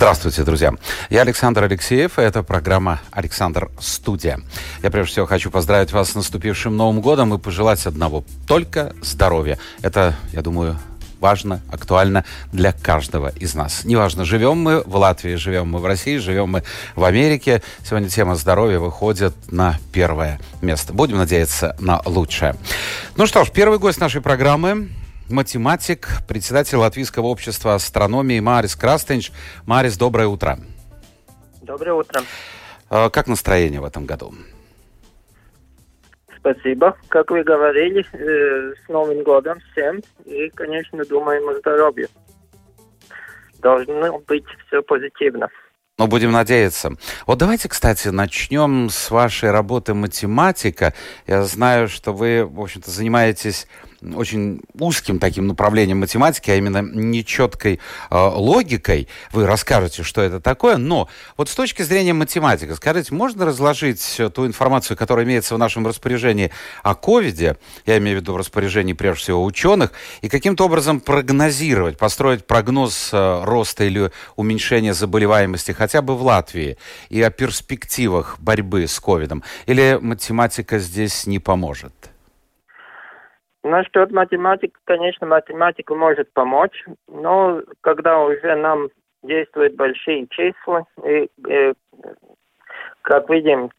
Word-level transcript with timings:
Здравствуйте, 0.00 0.44
друзья. 0.44 0.72
Я 1.10 1.20
Александр 1.20 1.64
Алексеев, 1.64 2.18
и 2.18 2.22
это 2.22 2.42
программа 2.42 3.00
«Александр 3.10 3.70
Студия». 3.78 4.40
Я 4.82 4.90
прежде 4.90 5.12
всего 5.12 5.26
хочу 5.26 5.50
поздравить 5.50 5.92
вас 5.92 6.12
с 6.12 6.14
наступившим 6.14 6.74
Новым 6.74 7.02
годом 7.02 7.34
и 7.34 7.38
пожелать 7.38 7.84
одного– 7.84 8.24
только 8.48 8.94
здоровья. 9.02 9.58
Это, 9.82 10.16
я 10.32 10.40
думаю, 10.40 10.78
важно, 11.20 11.60
актуально 11.70 12.24
для 12.50 12.72
каждого 12.72 13.28
из 13.28 13.54
нас. 13.54 13.84
Неважно, 13.84 14.24
живем 14.24 14.56
мы 14.56 14.80
в 14.86 14.96
Латвии, 14.96 15.34
живем 15.34 15.68
мы 15.68 15.80
в 15.80 15.84
России, 15.84 16.16
живем 16.16 16.48
мы 16.48 16.64
в 16.94 17.04
Америке. 17.04 17.62
Сегодня 17.84 18.08
тема 18.08 18.36
здоровья 18.36 18.78
выходит 18.78 19.34
на 19.52 19.78
первое 19.92 20.40
место. 20.62 20.94
Будем 20.94 21.18
надеяться 21.18 21.76
на 21.78 22.00
лучшее. 22.06 22.56
Ну 23.16 23.26
что 23.26 23.44
ж, 23.44 23.50
первый 23.50 23.78
гость 23.78 24.00
нашей 24.00 24.22
программы 24.22 24.88
математик, 25.30 26.08
председатель 26.28 26.76
Латвийского 26.76 27.26
общества 27.26 27.74
астрономии 27.74 28.40
Марис 28.40 28.76
Крастенч. 28.76 29.30
Марис, 29.66 29.96
доброе 29.96 30.28
утро. 30.28 30.58
Доброе 31.62 31.94
утро. 31.94 32.22
А, 32.88 33.10
как 33.10 33.28
настроение 33.28 33.80
в 33.80 33.84
этом 33.84 34.06
году? 34.06 34.34
Спасибо. 36.38 36.96
Как 37.08 37.30
вы 37.30 37.44
говорили, 37.44 38.04
э, 38.12 38.74
с 38.84 38.88
Новым 38.88 39.22
годом 39.22 39.58
всем. 39.72 40.00
И, 40.24 40.48
конечно, 40.50 41.04
думаем 41.04 41.48
о 41.48 41.58
здоровье. 41.58 42.08
Должно 43.60 44.18
быть 44.26 44.44
все 44.66 44.82
позитивно. 44.82 45.48
Ну, 45.98 46.06
будем 46.06 46.32
надеяться. 46.32 46.92
Вот 47.26 47.36
давайте, 47.38 47.68
кстати, 47.68 48.08
начнем 48.08 48.88
с 48.88 49.10
вашей 49.10 49.50
работы 49.50 49.92
математика. 49.92 50.94
Я 51.26 51.42
знаю, 51.42 51.88
что 51.88 52.14
вы, 52.14 52.46
в 52.46 52.58
общем-то, 52.58 52.90
занимаетесь 52.90 53.68
очень 54.02 54.60
узким 54.78 55.18
таким 55.18 55.46
направлением 55.46 56.00
математики, 56.00 56.50
а 56.50 56.56
именно 56.56 56.82
нечеткой 56.82 57.80
э, 58.10 58.16
логикой. 58.16 59.08
Вы 59.32 59.46
расскажете, 59.46 60.02
что 60.02 60.22
это 60.22 60.40
такое. 60.40 60.76
Но 60.76 61.08
вот 61.36 61.48
с 61.48 61.54
точки 61.54 61.82
зрения 61.82 62.12
математика, 62.12 62.74
скажите, 62.76 63.14
можно 63.14 63.44
разложить 63.44 64.20
ту 64.34 64.46
информацию, 64.46 64.96
которая 64.96 65.24
имеется 65.24 65.54
в 65.54 65.58
нашем 65.58 65.86
распоряжении 65.86 66.50
о 66.82 66.94
ковиде, 66.94 67.56
я 67.86 67.98
имею 67.98 68.18
в 68.18 68.20
виду 68.22 68.32
в 68.32 68.36
распоряжении 68.36 68.92
прежде 68.92 69.22
всего 69.22 69.44
ученых, 69.44 69.92
и 70.22 70.28
каким-то 70.28 70.64
образом 70.64 71.00
прогнозировать, 71.00 71.98
построить 71.98 72.46
прогноз 72.46 73.10
э, 73.12 73.44
роста 73.44 73.84
или 73.84 74.10
уменьшения 74.36 74.94
заболеваемости 74.94 75.72
хотя 75.72 76.02
бы 76.02 76.16
в 76.16 76.22
Латвии 76.22 76.78
и 77.08 77.20
о 77.22 77.30
перспективах 77.30 78.38
борьбы 78.40 78.86
с 78.86 78.98
ковидом? 78.98 79.42
Или 79.66 79.98
математика 80.00 80.78
здесь 80.78 81.26
не 81.26 81.38
поможет? 81.38 82.09
Насчет 83.62 84.10
математики, 84.10 84.74
конечно, 84.84 85.26
математика 85.26 85.94
может 85.94 86.32
помочь, 86.32 86.84
но 87.08 87.62
когда 87.82 88.20
уже 88.20 88.54
нам 88.54 88.88
действуют 89.22 89.74
большие 89.74 90.26
числа, 90.28 90.86
и, 91.04 91.28
и 91.46 91.74
как 93.02 93.28
видим, 93.28 93.70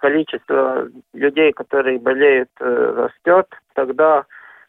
количество 0.00 0.88
людей, 1.12 1.52
которые 1.52 2.00
болеют, 2.00 2.50
э, 2.60 2.64
растет, 2.64 3.46
тогда, 3.74 4.24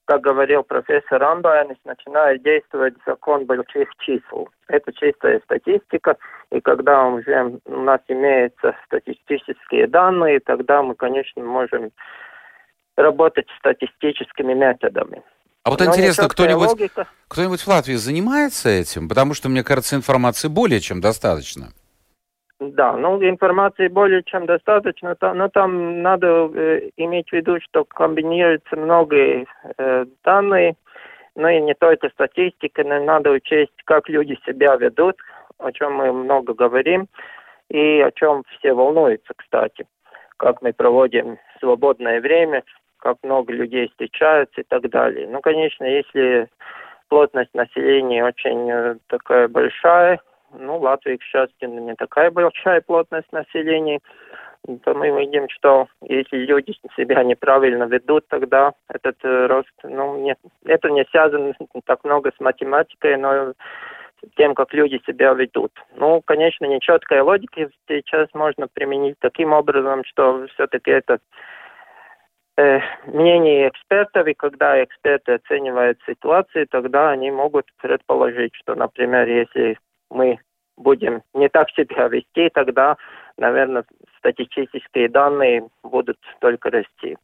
как 0.05 0.21
говорил 0.21 0.61
профессор 0.61 1.23
Амбайнис, 1.23 1.77
начинает 1.83 2.43
действовать 2.43 2.93
закон 3.07 3.45
больших 3.45 3.89
чисел. 3.99 4.49
Это 4.67 4.93
чистая 4.93 5.39
статистика, 5.45 6.17
и 6.51 6.61
когда 6.61 7.07
уже 7.07 7.59
у 7.65 7.81
нас 7.81 8.01
имеются 8.07 8.75
статистические 8.85 9.87
данные, 9.87 10.39
тогда 10.39 10.83
мы, 10.83 10.93
конечно, 10.93 11.43
можем 11.43 11.91
работать 12.99 13.47
статистическими 13.57 14.53
методами. 14.53 15.23
А 15.63 15.71
вот 15.71 15.79
Но 15.79 15.87
интересно, 15.87 16.27
кто-нибудь, 16.29 16.69
логика... 16.69 17.07
кто-нибудь 17.27 17.61
в 17.61 17.67
Латвии 17.67 17.95
занимается 17.95 18.69
этим? 18.69 19.09
Потому 19.09 19.33
что, 19.33 19.49
мне 19.49 19.63
кажется, 19.63 19.95
информации 19.95 20.47
более 20.47 20.79
чем 20.79 21.01
достаточно. 21.01 21.67
Да, 22.59 22.97
ну 22.97 23.23
информации 23.23 23.87
более 23.87 24.21
чем 24.23 24.45
достаточно, 24.45 25.15
но 25.21 25.47
там 25.47 26.01
надо 26.01 26.49
э, 26.53 26.89
иметь 26.97 27.29
в 27.29 27.33
виду, 27.33 27.57
что 27.61 27.85
комбинируются 27.85 28.75
многие 28.75 29.47
э, 29.77 30.05
данные, 30.25 30.75
но 31.35 31.49
и 31.49 31.61
не 31.61 31.73
только 31.73 32.09
статистика, 32.09 32.83
но 32.83 33.01
надо 33.01 33.31
учесть, 33.31 33.71
как 33.85 34.09
люди 34.09 34.37
себя 34.45 34.75
ведут, 34.75 35.15
о 35.57 35.71
чем 35.71 35.93
мы 35.93 36.11
много 36.11 36.53
говорим, 36.53 37.07
и 37.69 38.01
о 38.01 38.11
чем 38.11 38.43
все 38.57 38.73
волнуются, 38.73 39.33
кстати, 39.37 39.85
как 40.35 40.61
мы 40.61 40.73
проводим 40.73 41.37
свободное 41.61 42.19
время, 42.19 42.63
как 42.99 43.17
много 43.23 43.53
людей 43.53 43.87
встречаются 43.89 44.61
и 44.61 44.63
так 44.63 44.89
далее. 44.89 45.27
Ну, 45.27 45.41
конечно, 45.41 45.83
если 45.83 46.49
плотность 47.09 47.53
населения 47.53 48.23
очень 48.23 48.69
э, 48.69 48.95
такая 49.07 49.47
большая, 49.47 50.19
ну, 50.57 50.79
Латвия, 50.79 51.17
к 51.17 51.23
счастью, 51.23 51.69
не 51.69 51.95
такая 51.95 52.31
большая 52.31 52.81
плотность 52.81 53.31
населения, 53.31 53.99
то 54.83 54.93
мы 54.93 55.09
видим, 55.09 55.47
что 55.49 55.87
если 56.01 56.37
люди 56.37 56.73
себя 56.95 57.23
неправильно 57.23 57.83
ведут, 57.83 58.27
тогда 58.27 58.73
этот 58.89 59.17
э, 59.23 59.47
рост, 59.47 59.71
ну, 59.83 60.17
не, 60.17 60.35
это 60.65 60.89
не 60.89 61.05
связано 61.05 61.53
так 61.85 62.03
много 62.03 62.31
с 62.35 62.39
математикой, 62.39 63.17
но 63.17 63.53
тем, 64.35 64.53
как 64.53 64.73
люди 64.73 65.01
себя 65.07 65.33
ведут. 65.33 65.71
Ну, 65.95 66.21
конечно, 66.21 66.65
нечеткая 66.65 67.23
логика 67.23 67.69
сейчас 67.87 68.27
можно 68.33 68.67
применить 68.67 69.15
таким 69.19 69.53
образом, 69.53 70.03
что 70.03 70.45
все-таки 70.53 70.91
это 70.91 71.19
мнение 73.05 73.69
экспертов, 73.69 74.27
и 74.27 74.33
когда 74.33 74.83
эксперты 74.83 75.33
оценивают 75.33 75.99
ситуацию, 76.05 76.67
тогда 76.67 77.11
они 77.11 77.31
могут 77.31 77.65
предположить, 77.81 78.53
что, 78.55 78.75
например, 78.75 79.27
если 79.27 79.77
мы 80.09 80.39
будем 80.77 81.21
не 81.33 81.49
так 81.49 81.69
себя 81.71 82.07
вести, 82.07 82.49
тогда, 82.53 82.97
наверное, 83.37 83.85
статистические 84.17 85.09
данные 85.09 85.67
будут 85.83 86.17
только 86.39 86.69
расти. 86.69 87.17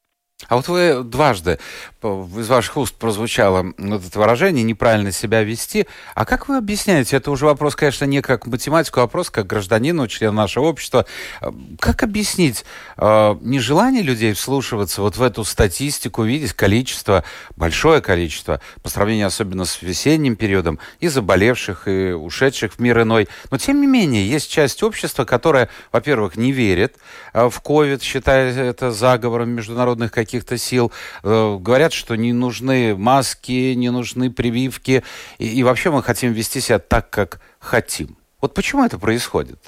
А 0.47 0.57
вот 0.57 0.67
вы 0.67 1.01
дважды 1.03 1.59
из 2.03 2.49
ваших 2.49 2.77
уст 2.77 2.93
прозвучало 2.95 3.73
вот 3.77 4.05
это 4.05 4.19
выражение 4.19 4.63
«неправильно 4.63 5.11
себя 5.11 5.41
вести». 5.41 5.87
А 6.13 6.23
как 6.25 6.47
вы 6.47 6.57
объясняете? 6.57 7.15
Это 7.17 7.31
уже 7.31 7.45
вопрос, 7.45 7.75
конечно, 7.75 8.05
не 8.05 8.21
как 8.21 8.45
математику, 8.45 8.99
а 8.99 9.03
вопрос 9.03 9.31
как 9.31 9.47
гражданину, 9.47 10.07
члена 10.07 10.33
нашего 10.33 10.65
общества. 10.65 11.05
Э, 11.41 11.51
как 11.79 12.03
объяснить 12.03 12.63
э, 12.97 13.35
нежелание 13.41 14.03
людей 14.03 14.33
вслушиваться 14.33 15.01
вот 15.01 15.17
в 15.17 15.23
эту 15.23 15.43
статистику, 15.45 16.23
видеть 16.23 16.53
количество, 16.53 17.23
большое 17.55 18.01
количество, 18.01 18.61
по 18.83 18.89
сравнению 18.89 19.27
особенно 19.27 19.65
с 19.65 19.81
весенним 19.81 20.35
периодом, 20.35 20.79
и 20.99 21.07
заболевших, 21.07 21.87
и 21.87 22.11
ушедших 22.11 22.73
в 22.73 22.79
мир 22.79 23.01
иной. 23.01 23.27
Но, 23.49 23.57
тем 23.57 23.81
не 23.81 23.87
менее, 23.87 24.29
есть 24.29 24.51
часть 24.51 24.83
общества, 24.83 25.25
которая, 25.25 25.69
во-первых, 25.91 26.35
не 26.35 26.51
верит 26.51 26.97
э, 27.33 27.49
в 27.49 27.59
ковид, 27.61 28.03
считая 28.03 28.53
это 28.53 28.91
заговором 28.91 29.49
международных 29.49 30.11
каких 30.11 30.24
каких-то 30.25 30.57
сил. 30.57 30.91
Э, 31.23 31.57
говорят, 31.59 31.93
что 31.93 32.15
не 32.15 32.33
нужны 32.33 32.95
маски, 32.95 33.73
не 33.75 33.91
нужны 33.91 34.31
прививки. 34.31 35.03
И, 35.37 35.59
и 35.59 35.63
вообще 35.63 35.91
мы 35.91 36.03
хотим 36.03 36.33
вести 36.33 36.59
себя 36.59 36.79
так, 36.79 37.09
как 37.09 37.39
хотим. 37.59 38.17
Вот 38.41 38.53
почему 38.53 38.85
это 38.85 38.99
происходит? 38.99 39.59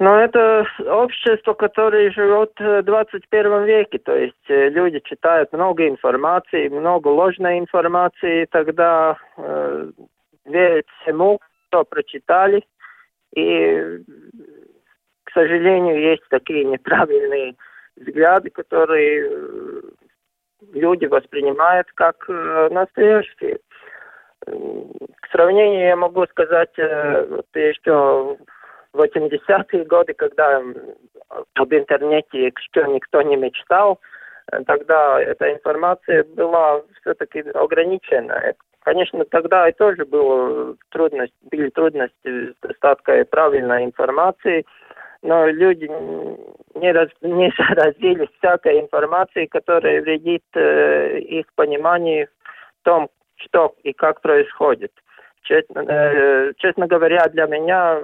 Но 0.00 0.18
это 0.18 0.64
общество, 0.86 1.52
которое 1.52 2.10
живет 2.10 2.52
в 2.58 2.82
21 2.82 3.64
веке, 3.64 3.98
то 3.98 4.16
есть 4.16 4.48
э, 4.48 4.70
люди 4.70 4.98
читают 5.04 5.52
много 5.52 5.86
информации, 5.86 6.68
много 6.68 7.08
ложной 7.08 7.58
информации, 7.58 8.46
тогда 8.50 9.18
э, 9.36 9.90
верят 10.46 10.86
всему, 11.02 11.38
что 11.68 11.84
прочитали. 11.84 12.64
И, 13.36 13.98
к 15.24 15.32
сожалению, 15.34 16.00
есть 16.00 16.24
такие 16.30 16.64
неправильные 16.64 17.56
взгляды, 18.00 18.50
которые 18.50 19.28
э, 19.28 19.80
люди 20.72 21.06
воспринимают 21.06 21.86
как 21.94 22.24
э, 22.28 22.68
настоящие. 22.70 23.58
К 24.46 25.28
сравнению 25.30 25.86
я 25.88 25.96
могу 25.96 26.26
сказать, 26.26 26.76
э, 26.78 27.26
вот 27.26 27.46
еще 27.54 28.36
в 28.92 29.00
80-е 29.00 29.84
годы, 29.84 30.14
когда 30.14 30.62
об 31.54 31.72
интернете 31.72 32.46
еще 32.46 32.88
никто 32.88 33.22
не 33.22 33.36
мечтал, 33.36 34.00
тогда 34.66 35.20
эта 35.20 35.52
информация 35.52 36.24
была 36.24 36.82
все-таки 37.00 37.40
ограничена. 37.54 38.54
Конечно, 38.82 39.24
тогда 39.26 39.68
и 39.68 39.72
тоже 39.72 40.04
было 40.06 40.74
трудность, 40.88 41.34
были 41.52 41.70
трудности 41.70 42.52
с 42.52 42.54
доставкой 42.60 43.24
правильной 43.26 43.84
информации, 43.84 44.64
но 45.22 45.46
люди 45.46 45.90
не, 46.74 46.92
раз, 46.92 47.08
не 47.20 47.52
заразились 47.58 48.28
всякой 48.38 48.80
информацией, 48.80 49.46
которая 49.46 50.02
вредит 50.02 50.44
э, 50.54 51.18
их 51.20 51.46
пониманию 51.54 52.28
в 52.80 52.84
том, 52.84 53.08
что 53.36 53.74
и 53.82 53.92
как 53.92 54.20
происходит. 54.20 54.92
Честно, 55.42 55.84
э, 55.88 56.52
честно 56.58 56.86
говоря, 56.86 57.26
для 57.28 57.46
меня 57.46 58.00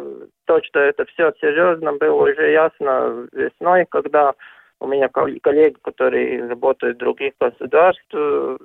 то, 0.46 0.62
что 0.62 0.80
это 0.80 1.04
все 1.06 1.32
серьезно, 1.40 1.92
было 1.92 2.30
уже 2.30 2.50
ясно 2.50 3.26
весной, 3.32 3.86
когда 3.88 4.34
у 4.80 4.86
меня 4.86 5.08
коллеги, 5.08 5.76
которые 5.82 6.46
работают 6.48 6.96
в 6.96 7.00
других 7.00 7.32
государствах, 7.40 8.58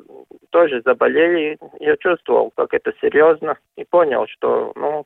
тоже 0.50 0.82
заболели. 0.84 1.58
Я 1.80 1.96
чувствовал, 1.98 2.52
как 2.56 2.74
это 2.74 2.92
серьезно, 3.00 3.58
и 3.78 3.86
понял, 3.86 4.28
что 4.28 4.74
ну, 4.76 5.06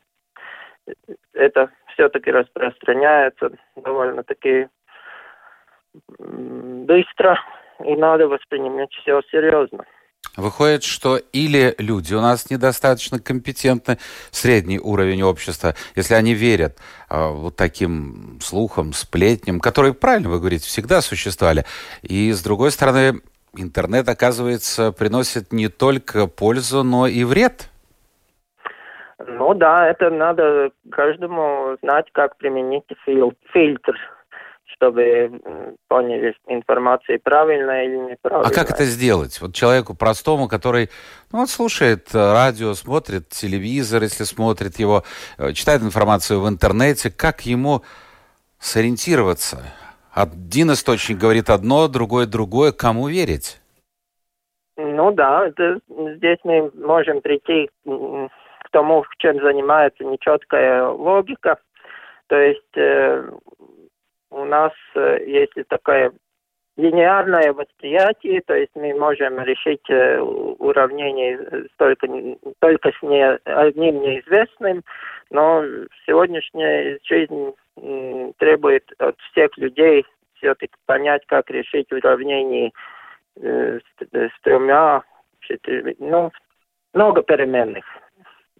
это 1.32 1.70
все-таки 1.96 2.30
распространяется 2.30 3.50
довольно-таки 3.74 4.68
быстро, 6.18 7.38
и 7.84 7.96
надо 7.96 8.28
воспринимать 8.28 8.92
все 8.92 9.22
серьезно. 9.30 9.84
Выходит, 10.36 10.82
что 10.82 11.16
или 11.16 11.74
люди 11.78 12.12
у 12.12 12.20
нас 12.20 12.50
недостаточно 12.50 13.18
компетентны, 13.18 13.96
средний 14.30 14.78
уровень 14.78 15.22
общества, 15.22 15.74
если 15.94 16.12
они 16.12 16.34
верят 16.34 16.78
э, 17.08 17.28
вот 17.28 17.56
таким 17.56 18.38
слухам, 18.42 18.92
сплетням, 18.92 19.60
которые, 19.60 19.94
правильно 19.94 20.28
вы 20.28 20.38
говорите, 20.38 20.66
всегда 20.66 21.00
существовали. 21.00 21.64
И, 22.02 22.32
с 22.32 22.42
другой 22.42 22.70
стороны, 22.70 23.22
интернет, 23.56 24.08
оказывается, 24.10 24.92
приносит 24.92 25.52
не 25.52 25.68
только 25.68 26.26
пользу, 26.26 26.82
но 26.82 27.06
и 27.06 27.24
вред. 27.24 27.70
Ну 29.26 29.54
да, 29.54 29.88
это 29.88 30.10
надо 30.10 30.70
каждому 30.90 31.76
знать, 31.82 32.06
как 32.12 32.36
применить 32.36 32.84
фильтр 33.52 33.96
чтобы 34.76 35.40
поняли 35.88 36.34
информация 36.48 37.18
правильная 37.18 37.84
или 37.84 37.96
неправильная. 37.96 38.50
А 38.50 38.54
как 38.54 38.70
это 38.70 38.84
сделать? 38.84 39.40
Вот 39.40 39.54
человеку 39.54 39.94
простому, 39.94 40.48
который 40.48 40.90
ну, 41.32 41.40
вот 41.40 41.48
слушает 41.48 42.14
э, 42.14 42.18
радио, 42.18 42.74
смотрит 42.74 43.28
телевизор, 43.28 44.02
если 44.02 44.24
смотрит 44.24 44.78
его, 44.78 45.02
э, 45.38 45.52
читает 45.52 45.82
информацию 45.82 46.40
в 46.40 46.48
интернете, 46.48 47.10
как 47.10 47.46
ему 47.46 47.82
сориентироваться? 48.58 49.62
Один 50.12 50.72
источник 50.72 51.18
говорит 51.18 51.48
одно, 51.48 51.88
другой 51.88 52.26
другое. 52.26 52.72
Кому 52.72 53.08
верить? 53.08 53.60
Ну 54.76 55.10
да, 55.12 55.46
это, 55.46 55.78
здесь 56.16 56.38
мы 56.44 56.70
можем 56.74 57.22
прийти 57.22 57.70
к 58.76 58.78
тому, 58.78 59.06
чем 59.18 59.40
занимается 59.40 60.04
нечеткая 60.04 60.86
логика. 60.88 61.58
То 62.26 62.36
есть 62.36 62.76
э, 62.76 63.30
у 64.30 64.44
нас, 64.44 64.72
э, 64.94 65.18
если 65.26 65.62
такое 65.62 66.12
линейное 66.76 67.54
восприятие, 67.54 68.42
то 68.42 68.54
есть 68.54 68.72
мы 68.74 68.92
можем 68.94 69.40
решить 69.40 69.88
э, 69.88 70.20
уравнение 70.20 71.38
только, 71.78 72.06
только 72.58 72.90
с 72.90 73.02
не, 73.02 73.24
одним 73.44 74.02
неизвестным, 74.02 74.82
но 75.30 75.64
сегодняшняя 76.04 76.98
жизнь 77.02 77.54
требует 78.38 78.84
от 78.98 79.18
всех 79.30 79.56
людей 79.56 80.04
все-таки 80.34 80.74
понять, 80.84 81.24
как 81.26 81.50
решить 81.50 81.90
уравнение 81.92 82.72
э, 83.40 83.78
с, 83.78 84.06
с 84.12 84.40
тремя, 84.42 85.02
четырьмя, 85.40 85.94
ну, 85.98 86.30
много 86.92 87.22
переменных 87.22 87.86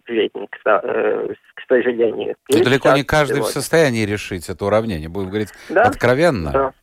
к, 0.07 0.57
э, 0.65 1.33
к 1.55 1.67
сожалению. 1.67 2.35
И 2.49 2.63
далеко 2.63 2.91
не 2.91 3.03
каждый 3.03 3.35
сегодня. 3.35 3.49
в 3.49 3.53
состоянии 3.53 4.05
решить 4.05 4.49
это 4.49 4.65
уравнение, 4.65 5.09
будем 5.09 5.29
говорить 5.29 5.49
да? 5.69 5.83
откровенно. 5.83 6.51
Да. 6.51 6.73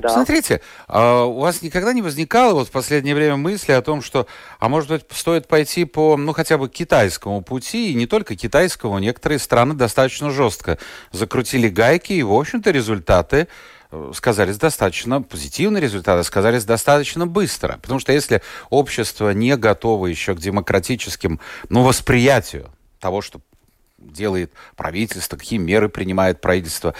Да. 0.00 0.08
Смотрите, 0.08 0.60
а 0.88 1.24
у 1.24 1.40
вас 1.40 1.62
никогда 1.62 1.92
не 1.92 2.02
возникало 2.02 2.54
вот 2.54 2.68
в 2.68 2.72
последнее 2.72 3.14
время 3.14 3.36
мысли 3.36 3.72
о 3.72 3.82
том, 3.82 4.02
что, 4.02 4.26
а 4.58 4.68
может 4.68 4.90
быть, 4.90 5.04
стоит 5.10 5.46
пойти 5.46 5.84
по, 5.84 6.16
ну, 6.16 6.32
хотя 6.32 6.58
бы 6.58 6.68
китайскому 6.68 7.42
пути, 7.42 7.92
и 7.92 7.94
не 7.94 8.06
только 8.06 8.34
китайскому, 8.34 8.98
некоторые 8.98 9.38
страны 9.38 9.74
достаточно 9.74 10.30
жестко 10.30 10.78
закрутили 11.12 11.68
гайки, 11.68 12.12
и, 12.12 12.22
в 12.22 12.32
общем-то, 12.32 12.70
результаты 12.70 13.48
сказались 14.12 14.58
достаточно, 14.58 15.22
позитивные 15.22 15.80
результаты 15.80 16.22
сказались 16.24 16.64
достаточно 16.64 17.26
быстро. 17.26 17.78
Потому 17.80 18.00
что 18.00 18.12
если 18.12 18.42
общество 18.70 19.30
не 19.30 19.56
готово 19.56 20.06
еще 20.06 20.34
к 20.34 20.38
демократическим, 20.38 21.40
ну, 21.68 21.82
восприятию 21.82 22.70
того, 23.00 23.22
что 23.22 23.40
делает 23.98 24.52
правительство, 24.76 25.36
какие 25.36 25.58
меры 25.58 25.88
принимает 25.88 26.40
правительство. 26.40 26.94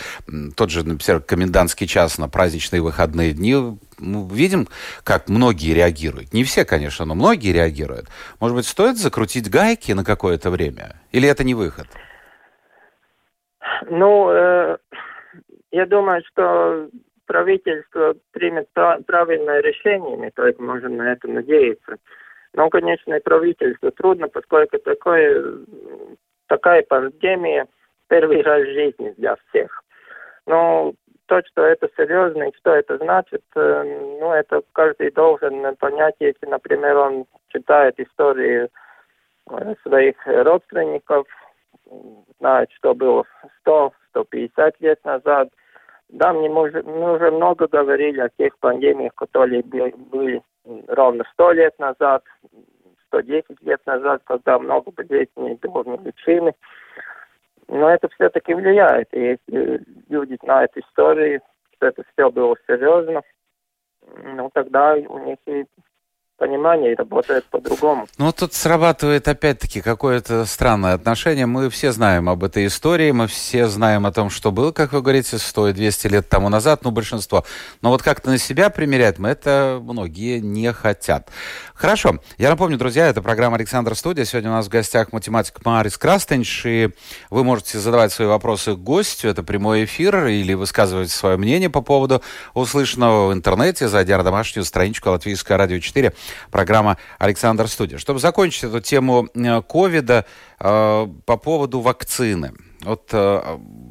Тот 0.56 0.70
же, 0.70 0.82
например, 0.84 1.20
комендантский 1.20 1.86
час 1.86 2.18
на 2.18 2.28
праздничные 2.28 2.82
выходные 2.82 3.32
дни. 3.32 3.54
Мы 3.98 4.34
видим, 4.34 4.68
как 5.04 5.28
многие 5.28 5.74
реагируют. 5.74 6.32
Не 6.32 6.44
все, 6.44 6.64
конечно, 6.64 7.04
но 7.04 7.14
многие 7.14 7.52
реагируют. 7.52 8.08
Может 8.40 8.56
быть, 8.56 8.66
стоит 8.66 8.98
закрутить 8.98 9.48
гайки 9.48 9.92
на 9.92 10.04
какое-то 10.04 10.50
время? 10.50 11.00
Или 11.12 11.28
это 11.28 11.44
не 11.44 11.54
выход? 11.54 11.86
Ну, 13.90 14.30
э, 14.30 14.76
я 15.70 15.86
думаю, 15.86 16.22
что 16.26 16.88
правительство 17.26 18.14
примет 18.32 18.68
правильное 19.06 19.60
решение, 19.60 20.16
мы 20.16 20.30
только 20.30 20.62
можем 20.62 20.96
на 20.96 21.12
это 21.12 21.28
надеяться. 21.28 21.96
Но, 22.54 22.70
конечно, 22.70 23.14
и 23.14 23.22
правительству 23.22 23.90
трудно, 23.90 24.28
поскольку 24.28 24.78
такое, 24.78 25.58
такая 26.46 26.82
пандемия 26.82 27.66
первый 28.08 28.42
раз 28.42 28.62
в 28.62 28.72
жизни 28.72 29.14
для 29.18 29.36
всех. 29.36 29.84
Но 30.46 30.94
то, 31.26 31.42
что 31.46 31.62
это 31.62 31.88
серьезно 31.96 32.44
и 32.44 32.56
что 32.56 32.74
это 32.74 32.96
значит, 32.96 33.42
э, 33.54 33.82
ну, 34.18 34.32
это 34.32 34.62
каждый 34.72 35.10
должен 35.10 35.76
понять, 35.76 36.14
если, 36.20 36.46
например, 36.46 36.96
он 36.96 37.26
читает 37.48 38.00
истории 38.00 38.68
э, 39.50 39.74
своих 39.82 40.16
родственников, 40.24 41.26
знает, 42.38 42.70
что 42.72 42.94
было 42.94 43.24
100-150 43.66 44.74
лет 44.80 45.04
назад, 45.04 45.48
да, 46.08 46.32
мы 46.32 46.48
уже, 46.48 46.82
мы 46.82 47.14
уже 47.14 47.30
много 47.30 47.68
говорили 47.68 48.20
о 48.20 48.30
тех 48.30 48.58
пандемиях, 48.58 49.14
которые 49.14 49.62
были 49.62 50.42
ровно 50.88 51.24
сто 51.32 51.52
лет 51.52 51.78
назад, 51.78 52.24
110 53.08 53.62
лет 53.62 53.80
назад, 53.86 54.22
когда 54.24 54.58
много 54.58 54.90
болезней 54.90 55.58
было 55.62 55.84
неизлечимы. 55.84 56.54
Но 57.68 57.90
это 57.90 58.08
все-таки 58.08 58.54
влияет. 58.54 59.12
И 59.12 59.20
если 59.20 59.84
люди 60.08 60.38
знают 60.42 60.74
истории, 60.76 61.40
что 61.74 61.86
это 61.86 62.02
все 62.12 62.30
было 62.30 62.56
серьезно, 62.66 63.22
ну 64.24 64.50
тогда 64.52 64.94
у 64.94 65.18
них 65.18 65.36
и 65.46 65.66
понимание 66.38 66.92
и 66.92 66.94
работает 66.94 67.44
по-другому. 67.46 68.06
Ну, 68.16 68.32
тут 68.32 68.54
срабатывает 68.54 69.26
опять-таки 69.28 69.80
какое-то 69.80 70.46
странное 70.46 70.94
отношение. 70.94 71.46
Мы 71.46 71.68
все 71.68 71.92
знаем 71.92 72.28
об 72.28 72.44
этой 72.44 72.66
истории, 72.66 73.10
мы 73.10 73.26
все 73.26 73.66
знаем 73.66 74.06
о 74.06 74.12
том, 74.12 74.30
что 74.30 74.52
было, 74.52 74.72
как 74.72 74.92
вы 74.92 75.02
говорите, 75.02 75.38
100 75.38 75.68
и 75.68 75.72
200 75.72 76.06
лет 76.06 76.28
тому 76.28 76.48
назад, 76.48 76.84
ну, 76.84 76.90
большинство. 76.90 77.44
Но 77.82 77.90
вот 77.90 78.02
как-то 78.02 78.30
на 78.30 78.38
себя 78.38 78.70
примерять 78.70 79.18
мы 79.18 79.30
это 79.30 79.80
многие 79.82 80.38
не 80.38 80.72
хотят. 80.72 81.28
Хорошо. 81.74 82.18
Я 82.38 82.50
напомню, 82.50 82.78
друзья, 82.78 83.08
это 83.08 83.20
программа 83.20 83.56
«Александр 83.56 83.94
Студия». 83.94 84.24
Сегодня 84.24 84.50
у 84.50 84.54
нас 84.54 84.66
в 84.66 84.68
гостях 84.68 85.12
математик 85.12 85.64
Марис 85.64 85.98
Крастенш, 85.98 86.66
и 86.66 86.90
вы 87.30 87.44
можете 87.44 87.78
задавать 87.78 88.12
свои 88.12 88.28
вопросы 88.28 88.74
гостю. 88.74 89.28
Это 89.28 89.42
прямой 89.42 89.84
эфир, 89.84 90.26
или 90.26 90.54
высказывать 90.54 91.10
свое 91.10 91.36
мнение 91.36 91.70
по 91.70 91.80
поводу 91.80 92.22
услышанного 92.54 93.28
в 93.28 93.32
интернете, 93.32 93.88
зайдя 93.88 94.18
на 94.18 94.24
домашнюю 94.24 94.64
страничку 94.64 95.10
Латвийское 95.10 95.56
радио 95.56 95.78
4 95.78 96.12
программа 96.50 96.96
«Александр 97.18 97.68
Студия». 97.68 97.98
Чтобы 97.98 98.18
закончить 98.18 98.64
эту 98.64 98.80
тему 98.80 99.28
э, 99.34 99.62
ковида 99.62 100.24
э, 100.60 101.06
по 101.24 101.36
поводу 101.36 101.80
вакцины. 101.80 102.52
Вот 102.84 103.10
э, 103.12 103.40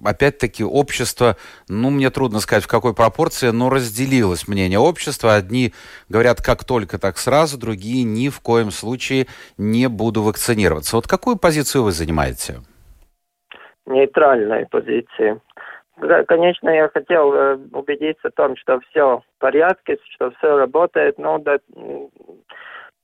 опять-таки 0.06 0.63
общество, 0.63 1.36
ну, 1.67 1.89
мне 1.89 2.10
трудно 2.10 2.39
сказать 2.39 2.63
в 2.63 2.67
какой 2.67 2.94
пропорции, 2.94 3.50
но 3.50 3.70
разделилось 3.70 4.48
мнение 4.48 4.79
общества. 4.79 5.36
Одни 5.36 5.74
говорят 6.08 6.41
как 6.41 6.63
только, 6.63 6.98
так 6.98 7.17
сразу, 7.17 7.58
другие 7.58 8.03
ни 8.03 8.29
в 8.29 8.39
коем 8.39 8.72
случае 8.72 9.27
не 9.58 9.89
буду 9.89 10.24
вакцинироваться. 10.24 10.96
Вот 10.96 11.08
какую 11.08 11.36
позицию 11.36 11.84
вы 11.84 11.91
занимаете? 11.91 12.62
Нейтральная 13.86 14.67
позиция. 14.70 15.41
Конечно, 15.99 16.69
я 16.69 16.89
хотел 16.89 17.33
э, 17.33 17.55
убедиться 17.71 18.29
в 18.29 18.35
том, 18.35 18.55
что 18.55 18.79
все 18.89 19.17
в 19.17 19.39
порядке, 19.39 19.97
что 20.13 20.31
все 20.31 20.57
работает, 20.57 21.17
но 21.17 21.39
да, 21.39 21.57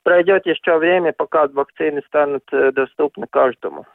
пройдет 0.03 0.45
еще 0.45 0.77
время, 0.77 1.11
пока 1.11 1.47
вакцины 1.47 2.01
станут 2.07 2.43
э, 2.51 2.71
доступны 2.71 3.25
каждому. 3.27 3.87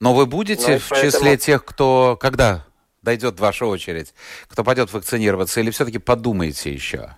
Но 0.00 0.12
вы 0.12 0.26
будете 0.26 0.72
ну, 0.72 0.78
в 0.78 0.88
поэтому... 0.88 1.12
числе 1.12 1.36
тех, 1.36 1.64
кто, 1.64 2.16
когда 2.20 2.64
дойдет 3.02 3.38
ваша 3.38 3.66
очередь, 3.66 4.12
кто 4.48 4.64
пойдет 4.64 4.92
вакцинироваться, 4.92 5.60
или 5.60 5.70
все-таки 5.70 5.98
подумаете 5.98 6.72
еще? 6.72 7.10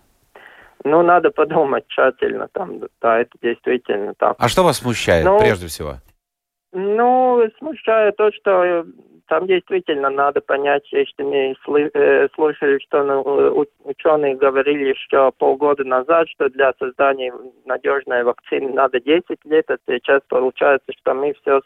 Ну, 0.85 1.03
надо 1.03 1.31
подумать 1.31 1.87
тщательно, 1.89 2.49
там, 2.53 2.81
да, 3.01 3.21
это 3.21 3.31
действительно 3.43 4.15
так. 4.15 4.37
А 4.39 4.49
что 4.49 4.63
вас 4.63 4.79
смущает, 4.79 5.25
ну, 5.25 5.39
прежде 5.39 5.67
всего? 5.67 5.97
Ну, 6.73 7.43
смущает 7.59 8.17
то, 8.17 8.31
что 8.33 8.85
там 9.31 9.47
действительно 9.47 10.11
надо 10.11 10.41
понять, 10.41 10.83
если 10.91 11.23
мы 11.23 11.57
э, 11.95 12.29
слышали, 12.35 12.81
что 12.81 13.05
ну, 13.05 13.65
ученые 13.85 14.35
говорили 14.35 14.89
еще 14.89 15.31
полгода 15.39 15.85
назад, 15.85 16.29
что 16.31 16.49
для 16.49 16.73
создания 16.81 17.33
надежной 17.65 18.25
вакцины 18.25 18.73
надо 18.73 18.99
10 19.01 19.25
лет, 19.45 19.71
а 19.71 19.77
сейчас 19.87 20.23
получается, 20.29 20.93
что 20.99 21.15
мы 21.15 21.33
все, 21.35 21.61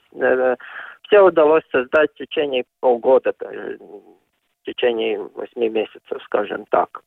все 1.04 1.21
удалось 1.23 1.62
создать 1.73 2.11
в 2.11 2.18
течение 2.18 2.64
полгода, 2.80 3.33
в 3.40 4.66
течение 4.66 5.23
8 5.35 5.68
месяцев, 5.73 6.23
скажем 6.26 6.66
так. 6.71 7.02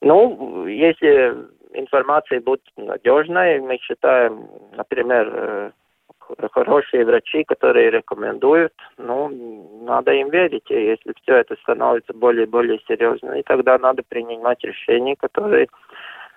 Ну, 0.00 0.68
если 0.68 1.34
информация 1.72 2.40
будет 2.40 2.62
надежной, 2.76 3.58
мы 3.58 3.78
считаем, 3.78 4.48
например, 4.76 5.72
хорошие 6.52 7.04
врачи, 7.04 7.44
которые 7.44 7.90
рекомендуют, 7.90 8.72
ну, 8.96 9.28
надо 9.84 10.12
им 10.12 10.30
верить. 10.30 10.70
И 10.70 10.74
если 10.74 11.12
все 11.22 11.36
это 11.36 11.56
становится 11.56 12.12
более 12.12 12.46
и 12.46 12.48
более 12.48 12.78
серьезно, 12.86 13.32
и 13.32 13.42
тогда 13.42 13.78
надо 13.78 14.02
принимать 14.02 14.62
решения, 14.64 15.16
которые 15.16 15.68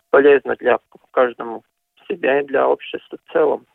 полезны 0.09 0.55
для 0.57 0.79
каждому 1.11 1.63
себя 2.07 2.41
и 2.41 2.45
для 2.45 2.67
общества 2.67 3.17
в 3.17 3.33
целом. 3.33 3.65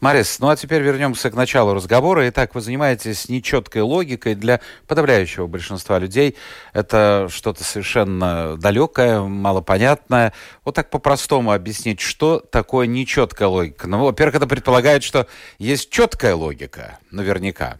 Марис, 0.00 0.40
ну 0.40 0.48
а 0.48 0.56
теперь 0.56 0.82
вернемся 0.82 1.30
к 1.30 1.34
началу 1.34 1.74
разговора. 1.74 2.28
Итак, 2.28 2.54
вы 2.54 2.60
занимаетесь 2.60 3.28
нечеткой 3.28 3.82
логикой. 3.82 4.34
Для 4.34 4.60
подавляющего 4.88 5.46
большинства 5.46 5.98
людей 5.98 6.36
это 6.72 7.28
что-то 7.30 7.64
совершенно 7.64 8.56
далекое, 8.56 9.20
малопонятное. 9.20 10.32
Вот 10.64 10.74
так 10.74 10.90
по-простому 10.90 11.52
объяснить, 11.52 12.00
что 12.00 12.40
такое 12.40 12.86
нечеткая 12.86 13.48
логика. 13.48 13.88
Ну, 13.88 14.04
во-первых, 14.04 14.36
это 14.36 14.48
предполагает, 14.48 15.02
что 15.02 15.26
есть 15.58 15.90
четкая 15.90 16.34
логика, 16.34 16.98
наверняка. 17.10 17.76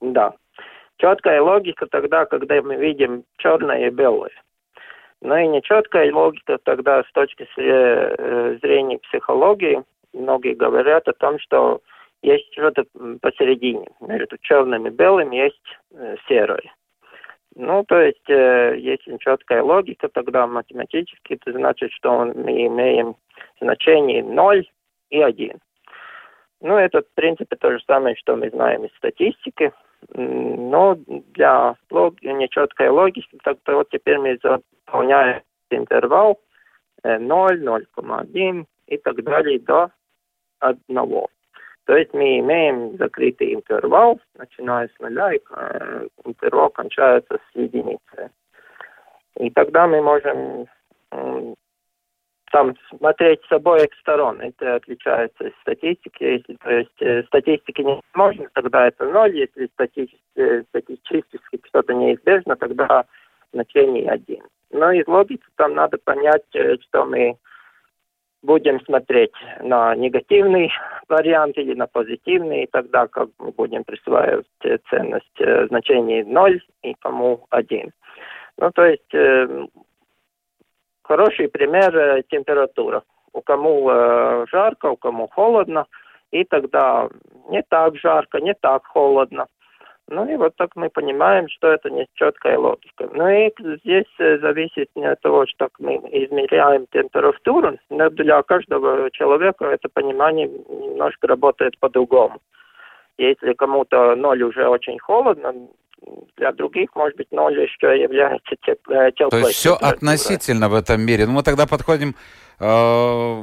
Да. 0.00 0.32
Четкая 0.98 1.42
логика 1.42 1.86
тогда, 1.86 2.24
когда 2.24 2.60
мы 2.62 2.76
видим 2.76 3.24
черное 3.38 3.88
и 3.88 3.90
белое. 3.90 4.30
Но 5.20 5.36
и 5.38 5.48
нечеткая 5.48 6.12
логика 6.12 6.58
тогда 6.62 7.02
с 7.02 7.12
точки 7.12 7.48
э, 7.56 8.58
зрения 8.62 8.98
психологии– 8.98 9.82
многие 10.14 10.54
говорят 10.54 11.08
о 11.08 11.12
том, 11.12 11.38
что 11.38 11.80
есть 12.22 12.50
что-то 12.52 12.84
посередине. 13.20 13.86
Между 14.00 14.38
черным 14.38 14.86
и 14.86 14.90
белым 14.90 15.30
есть 15.30 15.60
э, 15.92 16.16
серое. 16.26 16.72
Ну, 17.56 17.84
то 17.84 18.00
есть, 18.00 18.28
э, 18.28 18.76
если 18.78 19.16
четкая 19.18 19.62
логика, 19.62 20.08
тогда 20.08 20.46
математически 20.46 21.34
это 21.34 21.52
значит, 21.52 21.92
что 21.92 22.24
мы 22.24 22.66
имеем 22.66 23.16
значение 23.60 24.24
0 24.24 24.66
и 25.10 25.20
1. 25.20 25.58
Ну, 26.62 26.76
это, 26.76 27.02
в 27.02 27.14
принципе, 27.14 27.56
то 27.56 27.70
же 27.72 27.84
самое, 27.86 28.16
что 28.16 28.36
мы 28.36 28.50
знаем 28.50 28.84
из 28.84 28.96
статистики. 28.96 29.72
Но 30.14 30.96
для 31.06 31.76
лог... 31.90 32.20
нечеткой 32.22 32.88
логики, 32.88 33.38
так 33.42 33.58
то 33.62 33.76
вот 33.76 33.90
теперь 33.90 34.18
мы 34.18 34.38
заполняем 34.42 35.42
интервал 35.70 36.40
0, 37.04 37.12
э, 37.12 37.18
0,1 37.18 38.64
и 38.86 38.96
так 38.98 39.22
далее 39.22 39.60
до 39.60 39.90
одного. 40.68 41.28
То 41.84 41.96
есть 41.96 42.14
мы 42.14 42.38
имеем 42.38 42.96
закрытый 42.96 43.54
интервал, 43.54 44.18
начиная 44.38 44.88
с 44.88 45.00
нуля, 45.00 45.34
и 45.34 45.40
э, 45.50 46.08
интервал 46.24 46.70
кончается 46.70 47.38
с 47.38 47.56
единицы. 47.56 48.30
И 49.36 49.50
тогда 49.50 49.86
мы 49.86 50.00
можем 50.00 50.66
там 52.54 52.76
смотреть 52.88 53.40
с 53.48 53.52
обоих 53.52 53.88
сторон. 54.00 54.40
Это 54.40 54.76
отличается 54.76 55.46
от 55.46 55.52
статистики. 55.62 56.22
Если 56.22 56.54
то 56.54 56.70
есть, 56.70 57.02
э, 57.02 57.24
статистики 57.24 57.82
не 57.82 58.00
можно, 58.14 58.46
тогда 58.54 58.86
это 58.86 59.04
ноль. 59.06 59.36
Если 59.36 59.68
э, 60.36 60.62
статистически 60.68 61.60
что-то 61.66 61.92
неизбежно, 61.92 62.54
тогда 62.54 63.04
значение 63.52 64.08
один. 64.08 64.44
Но 64.70 64.92
из 64.92 65.06
логики 65.08 65.44
там 65.56 65.74
надо 65.74 65.98
понять, 65.98 66.44
что 66.82 67.04
мы 67.04 67.36
будем 68.44 68.80
смотреть 68.84 69.32
на 69.60 69.94
негативный 69.96 70.70
вариант 71.08 71.58
или 71.58 71.74
на 71.74 71.86
позитивный, 71.86 72.64
и 72.64 72.70
тогда 72.70 73.06
как 73.06 73.28
мы 73.38 73.50
будем 73.50 73.84
присваивать 73.84 74.46
э, 74.62 74.78
ценность 74.90 75.40
э, 75.40 75.66
значений 75.68 76.22
0 76.22 76.62
и 76.82 76.94
кому 77.00 77.46
1. 77.50 77.90
Ну, 78.58 78.70
то 78.70 78.84
есть 78.84 79.14
э, 79.14 79.66
хороший 81.02 81.48
пример 81.48 81.96
э, 81.96 82.22
температура. 82.28 83.02
У 83.32 83.40
кому 83.40 83.90
э, 83.90 84.46
жарко, 84.52 84.90
у 84.90 84.96
кому 84.96 85.26
холодно, 85.28 85.86
и 86.30 86.44
тогда 86.44 87.08
не 87.48 87.62
так 87.62 87.96
жарко, 87.96 88.40
не 88.40 88.54
так 88.54 88.86
холодно. 88.86 89.46
Ну 90.08 90.28
и 90.28 90.36
вот 90.36 90.54
так 90.56 90.76
мы 90.76 90.90
понимаем, 90.90 91.48
что 91.48 91.68
это 91.68 91.88
не 91.88 92.06
четкая 92.14 92.58
логика. 92.58 93.08
Ну 93.12 93.26
и 93.28 93.50
здесь 93.80 94.04
э, 94.18 94.38
зависит 94.38 94.90
не 94.94 95.06
от 95.06 95.20
того, 95.22 95.46
что 95.46 95.68
мы 95.78 95.94
измеряем 95.94 96.86
температуру, 96.92 97.78
но 97.88 98.10
для 98.10 98.42
каждого 98.42 99.10
человека 99.12 99.64
это 99.64 99.88
понимание 99.88 100.46
немножко 100.48 101.26
работает 101.26 101.78
по-другому. 101.78 102.38
Если 103.16 103.54
кому-то 103.54 104.14
ноль 104.16 104.42
уже 104.42 104.68
очень 104.68 104.98
холодно, 104.98 105.54
для 106.36 106.52
других, 106.52 106.94
может 106.94 107.16
быть, 107.16 107.30
ноль 107.32 107.58
еще 107.60 107.98
является 107.98 108.56
теплой. 108.56 109.12
То 109.12 109.38
есть 109.38 109.52
все 109.52 109.74
относительно 109.74 110.68
в 110.68 110.74
этом 110.74 111.00
мире. 111.00 111.26
Ну, 111.26 111.32
мы 111.32 111.42
тогда 111.42 111.66
подходим 111.66 112.14
э, 112.60 113.42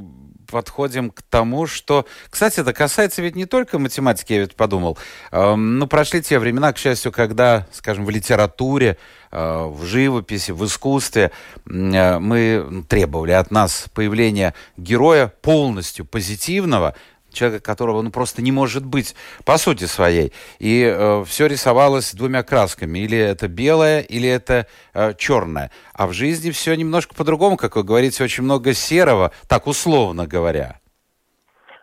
подходим 0.52 1.10
к 1.10 1.22
тому, 1.24 1.66
что... 1.66 2.06
Кстати, 2.30 2.60
это 2.60 2.74
касается 2.74 3.22
ведь 3.22 3.36
не 3.36 3.46
только 3.46 3.80
математики, 3.80 4.34
я 4.34 4.40
ведь 4.42 4.56
подумал. 4.56 4.98
Э, 5.32 5.56
ну, 5.56 5.88
прошли 5.88 6.22
те 6.22 6.38
времена, 6.38 6.72
к 6.74 6.78
счастью, 6.78 7.12
когда, 7.12 7.66
скажем, 7.72 8.06
в 8.06 8.10
литературе, 8.10 8.98
э, 9.32 9.66
в 9.66 9.84
живописи, 9.86 10.52
в 10.52 10.64
искусстве 10.66 11.32
э, 11.66 12.20
мы 12.20 12.84
требовали 12.88 13.32
от 13.32 13.50
нас 13.50 13.86
появления 13.94 14.54
героя 14.78 15.34
полностью 15.42 16.06
позитивного, 16.06 16.94
человека, 17.34 17.64
которого 17.64 18.02
ну, 18.02 18.12
просто 18.12 18.42
не 18.42 18.52
может 18.52 18.86
быть 18.86 19.16
по 19.46 19.58
сути 19.58 19.86
своей. 19.86 20.34
И 20.60 20.84
э, 20.84 21.24
все 21.26 21.48
рисовалось 21.48 22.14
двумя 22.14 22.44
красками. 22.44 23.00
Или 23.00 23.18
это 23.18 23.48
белое, 23.48 24.02
или 24.02 24.30
это 24.30 24.68
э, 24.94 25.14
черное. 25.16 25.72
А 25.94 26.08
в 26.08 26.14
жизни 26.14 26.52
все 26.52 26.76
немножко 26.76 27.16
по-другому, 27.16 27.58
как 27.58 27.76
вы 27.76 27.84
говорите, 27.84 28.24
очень 28.24 28.44
много 28.44 28.74
серого, 28.74 29.32
так 29.48 29.68
условно 29.68 30.28
говоря. 30.28 30.82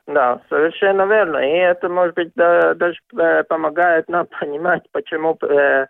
Да, 0.08 0.40
совершенно 0.48 1.02
верно. 1.02 1.36
И 1.36 1.58
это, 1.58 1.88
может 1.90 2.14
быть, 2.14 2.32
да, 2.34 2.74
даже 2.74 2.96
э, 3.18 3.44
помогает 3.44 4.08
нам 4.08 4.26
понимать, 4.40 4.82
почему 4.90 5.36
э, 5.42 5.86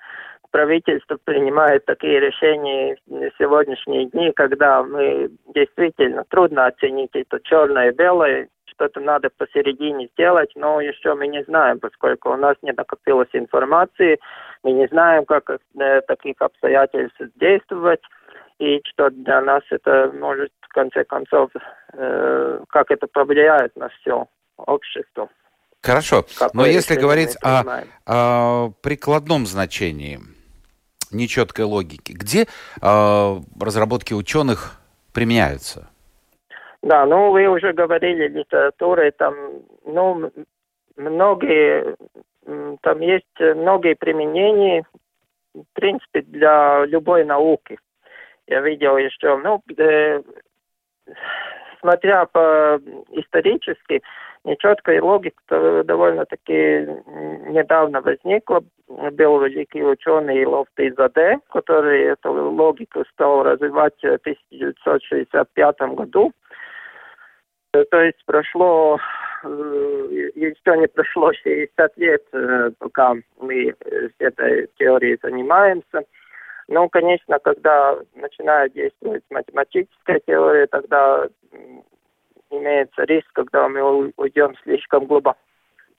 правительство 0.50 1.18
принимает 1.24 1.84
такие 1.84 2.18
решения 2.18 2.96
в 3.06 3.30
сегодняшние 3.38 4.06
дни, 4.06 4.32
когда 4.32 4.82
мы 4.82 5.30
действительно 5.54 6.24
трудно 6.28 6.66
оценить 6.66 7.10
это 7.14 7.38
черное 7.44 7.90
и 7.90 7.94
белое, 7.94 8.48
что-то 8.78 9.00
надо 9.00 9.28
посередине 9.37 10.08
сделать, 10.12 10.52
но 10.54 10.80
еще 10.80 11.14
мы 11.14 11.26
не 11.26 11.42
знаем, 11.44 11.80
поскольку 11.80 12.30
у 12.30 12.37
нас 12.37 12.56
не 12.62 12.73
накопилось 12.73 13.28
информации, 13.32 14.18
мы 14.62 14.73
не 14.73 14.87
знаем, 14.87 15.25
как 15.25 15.49
в 15.49 16.02
таких 16.06 16.37
обстоятельствах 16.38 17.30
действовать, 17.35 18.00
и 18.61 18.80
что 18.85 19.11
для 19.11 19.40
нас 19.40 19.62
это 19.70 20.12
может, 20.14 20.52
в 20.61 20.68
конце 20.73 21.04
концов, 21.04 21.50
э, 21.92 22.61
как 22.68 22.90
это 22.90 23.06
повлияет 23.08 23.75
на 23.76 23.88
все 23.88 24.26
общество. 24.56 25.28
Хорошо, 25.82 26.25
но 26.54 26.66
если 26.66 26.97
говорить 26.97 27.37
о, 27.42 27.85
о 28.06 28.70
прикладном 28.82 29.47
значении, 29.47 30.18
нечеткой 31.11 31.64
логики, 31.64 32.12
где 32.12 32.47
э, 32.80 33.37
разработки 33.61 34.12
ученых 34.12 34.80
применяются? 35.12 35.88
Да, 36.82 37.06
ну 37.06 37.32
вы 37.32 37.49
уже 37.49 37.73
говорили 37.73 38.28
литературы, 38.28 39.11
там, 39.11 39.35
ну, 39.85 40.30
многие, 40.97 41.97
там 42.82 43.00
есть 43.00 43.26
многие 43.38 43.94
применения, 43.94 44.85
в 45.54 45.64
принципе, 45.73 46.23
для 46.23 46.85
любой 46.87 47.25
науки. 47.25 47.78
Я 48.47 48.61
видел 48.61 48.97
еще, 48.97 49.37
ну, 49.38 49.61
э, 49.76 50.23
смотря 51.80 52.26
по 52.26 52.80
исторически, 53.11 54.02
нечеткая 54.44 55.02
логика 55.02 55.82
довольно-таки 55.85 56.87
недавно 57.50 58.00
возникла. 58.00 58.62
Был 58.88 59.40
великий 59.40 59.82
ученый 59.82 60.47
Лофтей 60.47 60.92
Заде, 60.92 61.38
который 61.50 62.04
эту 62.04 62.32
логику 62.32 63.04
стал 63.12 63.42
развивать 63.42 64.00
в 64.00 64.14
1965 64.14 65.80
году. 65.94 66.32
Э, 67.75 67.84
то 67.84 68.00
есть 68.00 68.25
прошло, 68.25 68.98
э, 69.44 70.30
еще 70.34 70.78
не 70.78 70.88
прошло 70.88 71.32
60 71.32 71.96
лет, 71.96 72.22
э, 72.32 72.70
пока 72.78 73.14
мы 73.40 73.75
с 73.84 74.14
этой 74.18 74.68
теорией 74.78 75.18
занимаемся. 75.22 76.04
Ну, 76.68 76.88
конечно, 76.88 77.38
когда 77.38 77.98
начинает 78.14 78.72
действовать 78.75 79.25
математическая 79.30 80.20
теория, 80.26 80.66
тогда 80.66 81.28
имеется 82.50 83.04
риск, 83.04 83.28
когда 83.32 83.68
мы 83.68 84.12
уйдем 84.16 84.54
слишком 84.62 85.06
глубоко 85.06 85.38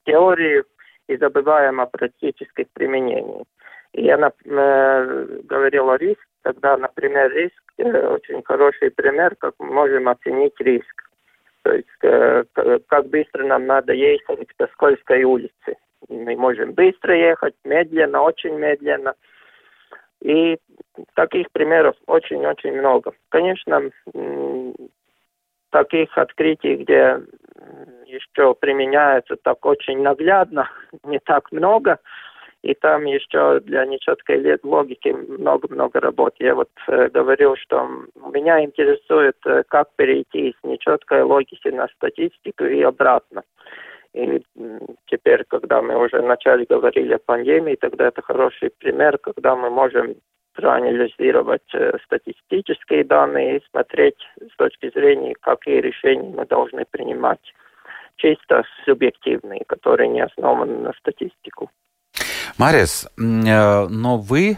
в 0.01 0.05
теорию, 0.05 0.65
и 1.09 1.17
забываем 1.17 1.81
о 1.81 1.87
практических 1.87 2.67
применениях. 2.73 3.47
И 3.93 4.03
я 4.03 4.15
э, 4.15 5.39
говорил 5.43 5.89
о 5.89 5.97
риске, 5.97 6.23
тогда, 6.43 6.77
например, 6.77 7.31
риск, 7.31 7.63
э, 7.77 8.07
очень 8.07 8.43
хороший 8.43 8.91
пример, 8.91 9.35
как 9.35 9.55
мы 9.57 9.73
можем 9.73 10.07
оценить 10.07 10.53
риск. 10.59 11.08
То 11.63 11.73
есть, 11.73 11.87
э, 12.03 12.43
как 12.87 13.07
быстро 13.07 13.43
нам 13.45 13.65
надо 13.65 13.93
ехать 13.93 14.55
по 14.57 14.67
скользкой 14.67 15.23
улице. 15.23 15.77
Мы 16.07 16.35
можем 16.35 16.73
быстро 16.73 17.15
ехать, 17.15 17.55
медленно, 17.63 18.21
очень 18.21 18.57
медленно. 18.57 19.13
И 20.21 20.57
таких 21.15 21.51
примеров 21.51 21.95
очень-очень 22.07 22.73
много. 22.73 23.13
Конечно, 23.29 23.89
таких 25.69 26.17
открытий, 26.17 26.75
где 26.75 27.21
еще 28.05 28.55
применяется 28.55 29.35
так 29.41 29.65
очень 29.65 30.01
наглядно, 30.01 30.69
не 31.03 31.19
так 31.19 31.51
много. 31.51 31.99
И 32.61 32.73
там 32.73 33.05
еще 33.05 33.61
для 33.61 33.85
нечеткой 33.85 34.59
логики 34.63 35.09
много-много 35.09 36.01
работы. 36.01 36.43
Я 36.43 36.55
вот 36.55 36.69
э, 36.87 37.07
говорил, 37.07 37.55
что 37.55 37.87
меня 38.33 38.61
интересует, 38.63 39.37
э, 39.45 39.63
как 39.67 39.89
перейти 39.95 40.53
с 40.59 40.67
нечеткой 40.67 41.23
логики 41.23 41.69
на 41.69 41.87
статистику 41.87 42.65
и 42.65 42.81
обратно. 42.81 43.43
И 44.13 44.43
теперь, 45.05 45.45
когда 45.47 45.81
мы 45.81 46.03
уже 46.03 46.19
вначале 46.19 46.65
говорили 46.65 47.13
о 47.13 47.19
пандемии, 47.19 47.77
тогда 47.79 48.07
это 48.07 48.21
хороший 48.21 48.71
пример, 48.71 49.17
когда 49.19 49.55
мы 49.55 49.69
можем 49.69 50.15
проанализировать 50.53 51.73
э, 51.73 51.97
статистические 52.03 53.05
данные 53.05 53.57
и 53.57 53.65
смотреть 53.69 54.17
с 54.41 54.55
точки 54.57 54.91
зрения, 54.93 55.33
какие 55.39 55.79
решения 55.79 56.29
мы 56.35 56.45
должны 56.45 56.83
принимать 56.91 57.53
чисто 58.17 58.63
субъективные, 58.83 59.63
которые 59.65 60.09
не 60.09 60.21
основаны 60.21 60.79
на 60.79 60.91
статистику. 60.93 61.69
Марис, 62.59 63.07
э, 63.15 63.87
но 63.87 64.17
вы, 64.17 64.49
э, 64.49 64.57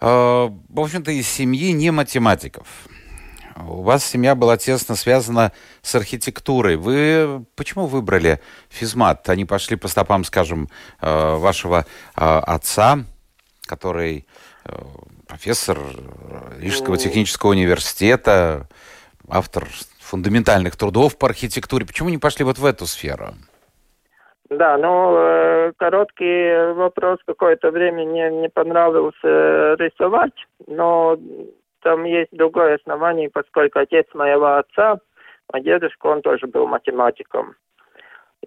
в 0.00 0.80
общем-то, 0.80 1.10
из 1.10 1.28
семьи 1.28 1.70
не 1.72 1.90
математиков. 1.90 2.66
У 3.54 3.82
вас 3.82 4.02
семья 4.02 4.34
была 4.34 4.56
тесно 4.56 4.96
связана 4.96 5.52
с 5.82 5.94
архитектурой. 5.94 6.76
Вы 6.76 7.44
почему 7.54 7.86
выбрали 7.86 8.40
физмат? 8.70 9.28
Они 9.28 9.44
пошли 9.44 9.76
по 9.76 9.88
стопам, 9.88 10.24
скажем, 10.24 10.70
вашего 11.02 11.84
отца, 12.14 13.04
который 13.66 14.26
профессор 15.26 15.78
Рижского 16.58 16.96
технического 16.96 17.50
университета, 17.50 18.70
автор 19.28 19.68
фундаментальных 20.00 20.76
трудов 20.76 21.18
по 21.18 21.28
архитектуре. 21.28 21.84
Почему 21.84 22.08
не 22.08 22.18
пошли 22.18 22.46
вот 22.46 22.58
в 22.58 22.64
эту 22.64 22.86
сферу? 22.86 23.34
Да, 24.58 24.76
ну, 24.76 25.16
э, 25.16 25.72
короткий 25.78 26.72
вопрос. 26.74 27.18
Какое-то 27.26 27.70
время 27.70 28.04
мне 28.04 28.30
не 28.30 28.48
понравилось 28.48 29.14
э, 29.22 29.76
рисовать, 29.78 30.34
но 30.66 31.16
там 31.80 32.04
есть 32.04 32.30
другое 32.32 32.76
основание, 32.76 33.30
поскольку 33.30 33.78
отец 33.78 34.06
моего 34.12 34.56
отца, 34.56 34.98
а 35.48 35.60
дедушка, 35.60 36.06
он 36.06 36.22
тоже 36.22 36.46
был 36.46 36.66
математиком. 36.66 37.54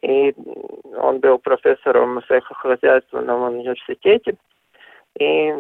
И 0.01 0.35
он 0.95 1.19
был 1.19 1.39
профессором 1.39 2.21
сельскохозяйственного 2.27 3.49
университете. 3.49 4.35
И, 5.17 5.51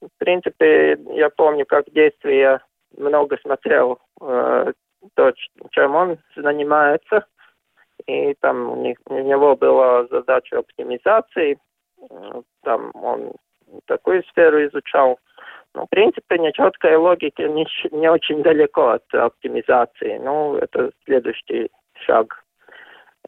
в 0.00 0.18
принципе, 0.18 0.98
я 1.14 1.30
помню, 1.30 1.66
как 1.66 1.86
в 1.86 1.92
детстве 1.92 2.38
я 2.38 2.60
много 2.96 3.36
смотрел 3.38 3.98
э, 4.20 4.72
то, 5.14 5.32
чем 5.70 5.94
он 5.96 6.18
занимается. 6.36 7.26
И 8.06 8.34
там 8.40 8.70
у, 8.70 8.76
них, 8.76 8.98
у 9.06 9.18
него 9.18 9.56
была 9.56 10.06
задача 10.06 10.58
оптимизации. 10.58 11.58
Там 12.62 12.90
он 12.94 13.32
такую 13.86 14.22
сферу 14.24 14.64
изучал. 14.66 15.18
Ну, 15.74 15.84
в 15.84 15.90
принципе, 15.90 16.38
нечеткая 16.38 16.98
логика 16.98 17.42
не, 17.48 17.66
не 17.90 18.10
очень 18.10 18.42
далеко 18.42 18.88
от 18.88 19.14
оптимизации. 19.14 20.18
Ну, 20.18 20.56
это 20.56 20.90
следующий 21.04 21.70
шаг. 22.06 22.44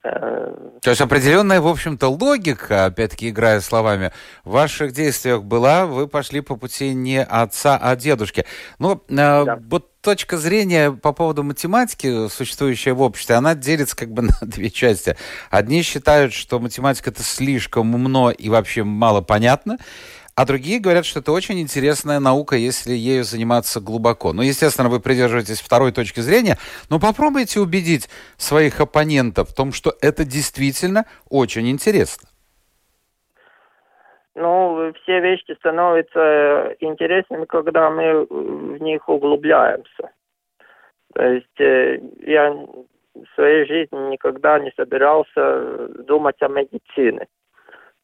То 0.03 0.88
есть 0.88 1.00
определенная, 1.03 1.61
в 1.61 1.66
общем-то, 1.66 2.09
логика, 2.09 2.87
опять-таки 2.87 3.29
играя 3.29 3.61
словами, 3.61 4.12
в 4.44 4.53
ваших 4.53 4.92
действиях 4.92 5.42
была, 5.42 5.85
вы 5.85 6.09
пошли 6.09 6.40
по 6.40 6.57
пути 6.57 6.94
не 6.94 7.22
отца, 7.22 7.79
а 7.81 7.94
дедушки. 7.96 8.46
Ну, 8.79 9.03
да. 9.09 9.59
вот 9.68 9.90
точка 10.00 10.38
зрения 10.38 10.90
по 10.90 11.12
поводу 11.12 11.42
математики, 11.42 12.29
существующая 12.29 12.94
в 12.94 13.03
обществе, 13.03 13.35
она 13.35 13.55
делится 13.55 13.94
как 13.94 14.11
бы 14.11 14.22
на 14.40 14.40
две 14.40 14.70
части. 14.70 15.16
Одни 15.50 15.83
считают, 15.83 16.33
что 16.33 16.59
математика 16.59 17.11
это 17.11 17.22
слишком 17.22 17.94
умно 17.94 18.31
и 18.31 18.48
вообще 18.48 18.85
мало 18.85 19.20
понятно. 19.20 19.76
А 20.34 20.46
другие 20.46 20.80
говорят, 20.80 21.04
что 21.04 21.20
это 21.20 21.32
очень 21.32 21.60
интересная 21.60 22.20
наука, 22.20 22.56
если 22.56 22.92
ею 22.92 23.24
заниматься 23.24 23.80
глубоко. 23.80 24.32
Ну, 24.32 24.42
естественно, 24.42 24.88
вы 24.88 25.00
придерживаетесь 25.00 25.60
второй 25.60 25.92
точки 25.92 26.20
зрения, 26.20 26.56
но 26.88 26.98
попробуйте 26.98 27.60
убедить 27.60 28.08
своих 28.36 28.80
оппонентов 28.80 29.50
в 29.50 29.54
том, 29.54 29.72
что 29.72 29.92
это 30.00 30.24
действительно 30.24 31.04
очень 31.28 31.68
интересно. 31.68 32.28
Ну, 34.34 34.92
все 35.02 35.20
вещи 35.20 35.54
становятся 35.58 36.76
интересными, 36.80 37.44
когда 37.44 37.90
мы 37.90 38.24
в 38.24 38.80
них 38.80 39.08
углубляемся. 39.08 40.10
То 41.14 41.24
есть 41.24 41.60
э, 41.60 42.00
я 42.26 42.52
в 42.52 43.34
своей 43.34 43.66
жизни 43.66 44.12
никогда 44.12 44.58
не 44.58 44.72
собирался 44.76 45.88
думать 46.04 46.40
о 46.40 46.48
медицине. 46.48 47.26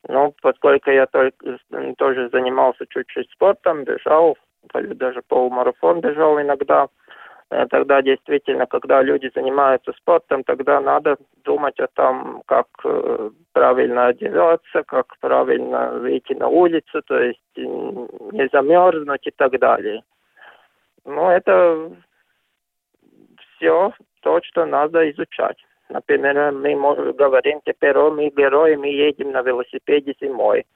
Ну, 0.08 0.34
поскольку 0.40 0.90
я 0.90 1.06
только, 1.06 1.58
тоже 1.98 2.28
занимался 2.30 2.86
чуть-чуть 2.86 3.30
спортом, 3.32 3.84
бежал, 3.84 4.36
даже 4.72 5.22
полумарафон 5.26 6.00
бежал 6.00 6.40
иногда, 6.40 6.88
э, 7.50 7.66
тогда 7.70 8.02
действительно, 8.02 8.66
когда 8.66 9.02
люди 9.02 9.30
занимаются 9.34 9.92
спортом, 9.92 10.44
тогда 10.44 10.80
надо 10.80 11.16
думать 11.44 11.80
о 11.80 11.88
том, 11.88 12.42
как 12.46 12.66
э, 12.84 13.30
правильно 13.52 14.06
одеваться, 14.06 14.84
как 14.84 15.18
правильно 15.18 15.92
выйти 15.94 16.34
на 16.34 16.48
улицу, 16.48 17.02
то 17.02 17.18
есть 17.18 17.40
не 17.56 18.48
замерзнуть 18.52 19.26
и 19.26 19.32
так 19.32 19.58
далее. 19.58 20.02
Ну, 21.04 21.28
это 21.30 21.90
все 23.56 23.92
то, 24.22 24.40
что 24.42 24.66
надо 24.66 25.10
изучать. 25.10 25.58
Например, 25.88 26.52
мы 26.52 26.74
говорим 27.12 27.60
теперь, 27.64 27.96
о, 27.96 28.10
мы 28.10 28.30
герои, 28.30 28.74
мы 28.74 28.88
едем 28.88 29.32
на 29.32 29.42
велосипеде 29.42 30.14
зимой. 30.20 30.66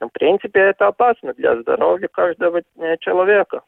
Но, 0.00 0.06
ну, 0.06 0.08
в 0.08 0.12
принципе, 0.12 0.60
это 0.60 0.88
опасно 0.88 1.34
для 1.34 1.60
здоровья 1.60 2.08
каждого 2.08 2.62
э, 2.78 2.96
человека. 2.98 3.62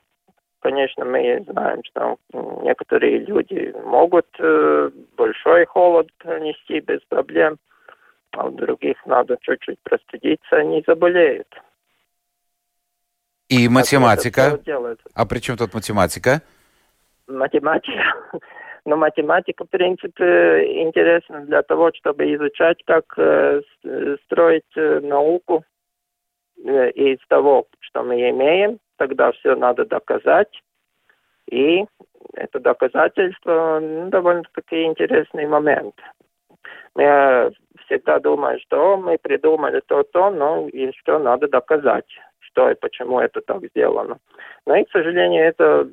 Конечно, 0.61 1.05
мы 1.05 1.45
знаем, 1.49 1.83
что 1.85 2.16
некоторые 2.62 3.18
люди 3.18 3.75
могут 3.85 4.27
э, 4.38 4.90
большой 5.16 5.66
холод 5.66 6.09
пронести 6.18 6.81
без 6.81 7.01
проблем, 7.09 7.59
а 8.31 8.47
у 8.47 8.51
других 8.51 8.97
надо 9.05 9.37
чуть-чуть 9.40 9.79
простудиться, 9.83 10.57
они 10.57 10.83
заболеют. 10.87 11.49
И 13.49 13.68
математика? 13.68 14.59
А 15.14 15.27
при 15.27 15.40
чем 15.40 15.57
тут 15.59 15.75
математика? 15.75 16.40
Математика. 17.27 18.40
Но 18.85 18.97
математика, 18.97 19.64
в 19.64 19.71
принципе, 19.71 20.83
интересна 20.83 21.40
для 21.42 21.62
того, 21.62 21.92
чтобы 21.95 22.35
изучать, 22.35 22.83
как 22.85 23.05
э, 23.16 23.62
строить 24.25 24.64
э, 24.77 25.01
науку 25.01 25.64
э, 26.64 26.90
из 26.90 27.18
того, 27.29 27.66
что 27.81 28.03
мы 28.03 28.29
имеем. 28.31 28.81
Тогда 28.97 29.31
все 29.33 29.55
надо 29.55 29.85
доказать. 29.85 30.51
И 31.49 31.85
это 32.35 32.59
доказательство 32.59 33.79
ну, 33.81 34.09
довольно-таки 34.11 34.85
интересный 34.85 35.47
момент. 35.47 35.95
Я 36.97 37.51
всегда 37.87 38.18
думаю, 38.18 38.59
что 38.61 38.97
мы 38.97 39.16
придумали 39.18 39.81
то-то, 39.87 40.31
но 40.31 40.68
еще 40.73 41.18
надо 41.18 41.49
доказать, 41.49 42.07
что 42.40 42.71
и 42.71 42.75
почему 42.75 43.21
это 43.21 43.40
так 43.40 43.64
сделано. 43.68 44.18
Но 44.66 44.77
и, 44.77 44.85
к 44.85 44.90
сожалению, 44.90 45.45
это 45.45 45.88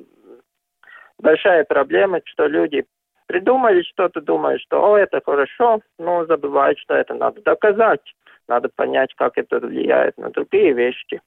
большая 1.20 1.64
проблема, 1.64 2.20
что 2.24 2.46
люди 2.46 2.84
придумали 3.26 3.82
что-то, 3.82 4.20
думают, 4.20 4.60
что 4.62 4.84
о, 4.84 4.98
это 4.98 5.20
хорошо, 5.24 5.80
но 5.98 6.26
забывают, 6.26 6.78
что 6.78 6.94
это 6.94 7.14
надо 7.14 7.40
доказать. 7.42 8.00
Надо 8.48 8.68
понять, 8.74 9.14
как 9.14 9.38
это 9.38 9.60
влияет 9.60 10.18
на 10.18 10.30
другие 10.30 10.72
вещи. 10.72 11.20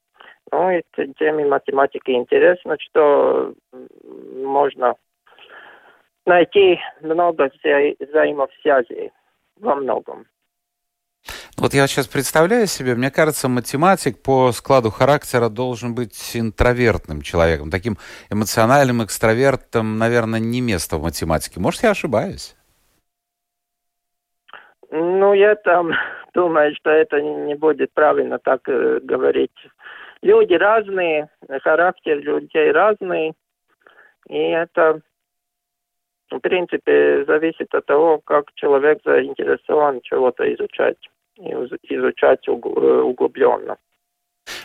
Ну, 0.52 0.70
и 0.72 0.82
теме 1.18 1.46
математики 1.46 2.12
интересно, 2.12 2.76
что 2.80 3.54
можно 4.44 4.96
найти 6.26 6.80
много 7.02 7.50
вза 7.54 7.96
взаимосвязей 8.00 9.12
во 9.60 9.76
многом. 9.76 10.26
Вот 11.64 11.74
я 11.74 11.88
сейчас 11.88 12.10
представляю 12.10 12.68
себе, 12.68 12.94
мне 12.94 13.10
кажется, 13.10 13.48
математик 13.48 14.22
по 14.22 14.52
складу 14.52 14.90
характера 14.90 15.48
должен 15.48 15.96
быть 15.96 16.36
интровертным 16.36 17.22
человеком, 17.22 17.72
таким 17.72 17.96
эмоциональным 18.30 19.02
экстравертом, 19.02 19.98
наверное, 19.98 20.42
не 20.42 20.60
место 20.60 20.98
в 20.98 21.04
математике. 21.04 21.62
Может, 21.62 21.84
я 21.84 21.92
ошибаюсь? 21.92 22.58
Ну, 24.92 25.34
я 25.34 25.56
там 25.56 25.94
думаю, 26.34 26.76
что 26.76 26.90
это 26.90 27.22
не 27.22 27.56
будет 27.56 27.94
правильно 27.94 28.40
так 28.40 28.68
э, 28.68 29.00
говорить. 29.02 29.56
Люди 30.22 30.56
разные, 30.56 31.30
характер 31.62 32.18
людей 32.18 32.74
разный, 32.74 33.36
и 34.28 34.38
это, 34.38 35.00
в 36.30 36.40
принципе, 36.40 37.24
зависит 37.24 37.74
от 37.74 37.86
того, 37.86 38.20
как 38.20 38.54
человек 38.56 39.00
заинтересован 39.06 40.02
чего-то 40.02 40.44
изучать, 40.56 40.98
изучать 41.38 42.48
углубленно. 42.48 43.78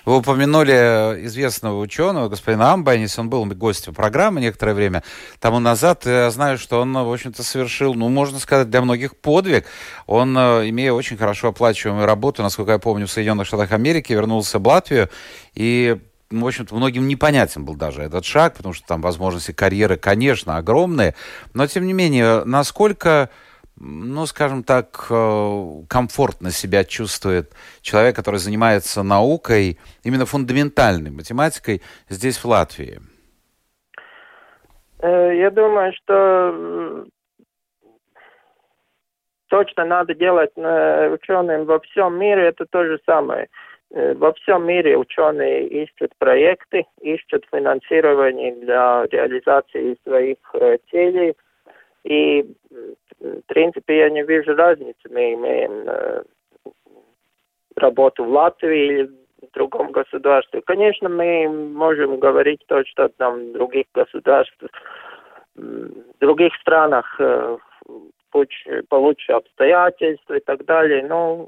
Вы 0.05 0.17
упомянули 0.17 0.73
э, 0.73 1.25
известного 1.27 1.79
ученого, 1.79 2.29
господина 2.29 2.73
Амбайнис, 2.73 3.19
он 3.19 3.31
был 3.31 3.45
гостем 3.47 3.95
программы 3.95 4.41
некоторое 4.41 4.75
время 4.75 5.05
тому 5.39 5.61
назад. 5.61 6.05
Я 6.05 6.31
знаю, 6.31 6.59
что 6.59 6.81
он, 6.81 6.93
в 6.93 7.13
общем-то, 7.13 7.43
совершил, 7.45 7.95
ну, 7.95 8.09
можно 8.09 8.39
сказать, 8.39 8.71
для 8.71 8.83
многих 8.83 9.17
подвиг. 9.17 9.67
Он, 10.07 10.37
э, 10.37 10.69
имея 10.71 10.93
очень 10.93 11.17
хорошо 11.17 11.49
оплачиваемую 11.49 12.07
работу, 12.07 12.43
насколько 12.43 12.73
я 12.73 12.79
помню, 12.79 13.07
в 13.07 13.11
Соединенных 13.11 13.47
Штатах 13.47 13.71
Америки, 13.73 14.13
вернулся 14.13 14.59
в 14.59 14.67
Латвию 14.67 15.09
и 15.55 15.99
в 16.31 16.47
общем-то, 16.47 16.75
многим 16.75 17.09
непонятен 17.09 17.65
был 17.65 17.75
даже 17.75 18.03
этот 18.03 18.25
шаг, 18.25 18.55
потому 18.55 18.75
что 18.75 18.87
там 18.87 19.01
возможности 19.01 19.53
карьеры, 19.53 19.97
конечно, 19.97 20.59
огромные. 20.59 21.15
Но, 21.55 21.67
тем 21.67 21.87
не 21.87 21.95
менее, 21.95 22.45
насколько 22.45 23.31
ну, 23.81 24.27
скажем 24.27 24.65
так, 24.65 25.07
э, 25.11 25.83
комфортно 25.89 26.51
себя 26.51 26.85
чувствует 26.85 27.53
человек, 27.81 28.17
который 28.17 28.39
занимается 28.39 29.03
наукой, 29.03 29.79
именно 30.03 30.27
фундаментальной 30.27 31.11
математикой 31.11 31.83
здесь, 32.09 32.39
в 32.39 32.45
Латвии? 32.47 32.99
Э, 35.01 35.37
я 35.37 35.51
думаю, 35.51 35.93
что 35.95 37.07
точно 39.49 39.85
надо 39.85 40.15
делать 40.15 40.51
э, 40.57 41.11
ученым 41.11 41.65
во 41.65 41.79
всем 41.81 42.19
мире, 42.19 42.49
это 42.49 42.67
то 42.67 42.85
же 42.85 42.99
самое. 43.07 43.49
Во 43.91 44.35
всем 44.35 44.67
мире 44.67 44.99
ученые 44.99 45.67
ищут 45.67 46.13
проекты, 46.19 46.85
ищут 47.01 47.47
финансирование 47.51 48.55
для 48.57 49.07
реализации 49.07 49.97
своих 50.05 50.37
целей. 50.91 51.35
И 52.09 52.43
в 53.21 53.43
принципе, 53.47 53.99
я 53.99 54.11
не 54.11 54.23
вижу 54.23 54.55
разницы. 54.55 54.99
Мы 55.11 55.35
имеем 55.35 55.89
э, 55.89 56.23
работу 57.77 58.25
в 58.25 58.31
Латвии 58.31 58.87
или 58.87 59.03
в 59.05 59.53
другом 59.53 59.93
государстве. 59.93 60.63
Конечно, 60.63 61.11
мы 61.11 61.49
можем 61.49 62.19
говорить 62.19 62.65
то, 62.67 62.83
что 62.87 63.09
там 63.09 63.51
в 63.51 63.53
других 63.53 63.87
государствах, 63.93 64.71
в 65.55 66.19
других 66.21 66.55
странах 66.61 67.17
э, 67.21 67.59
получше 68.89 69.33
обстоятельства 69.33 70.35
и 70.35 70.41
так 70.41 70.65
далее, 70.65 71.05
но 71.07 71.45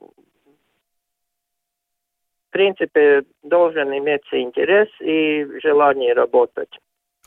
в 2.48 2.50
принципе 2.50 3.22
должен 3.42 3.96
иметься 3.96 4.42
интерес 4.42 4.88
и 5.00 5.46
желание 5.62 6.12
работать. 6.12 6.76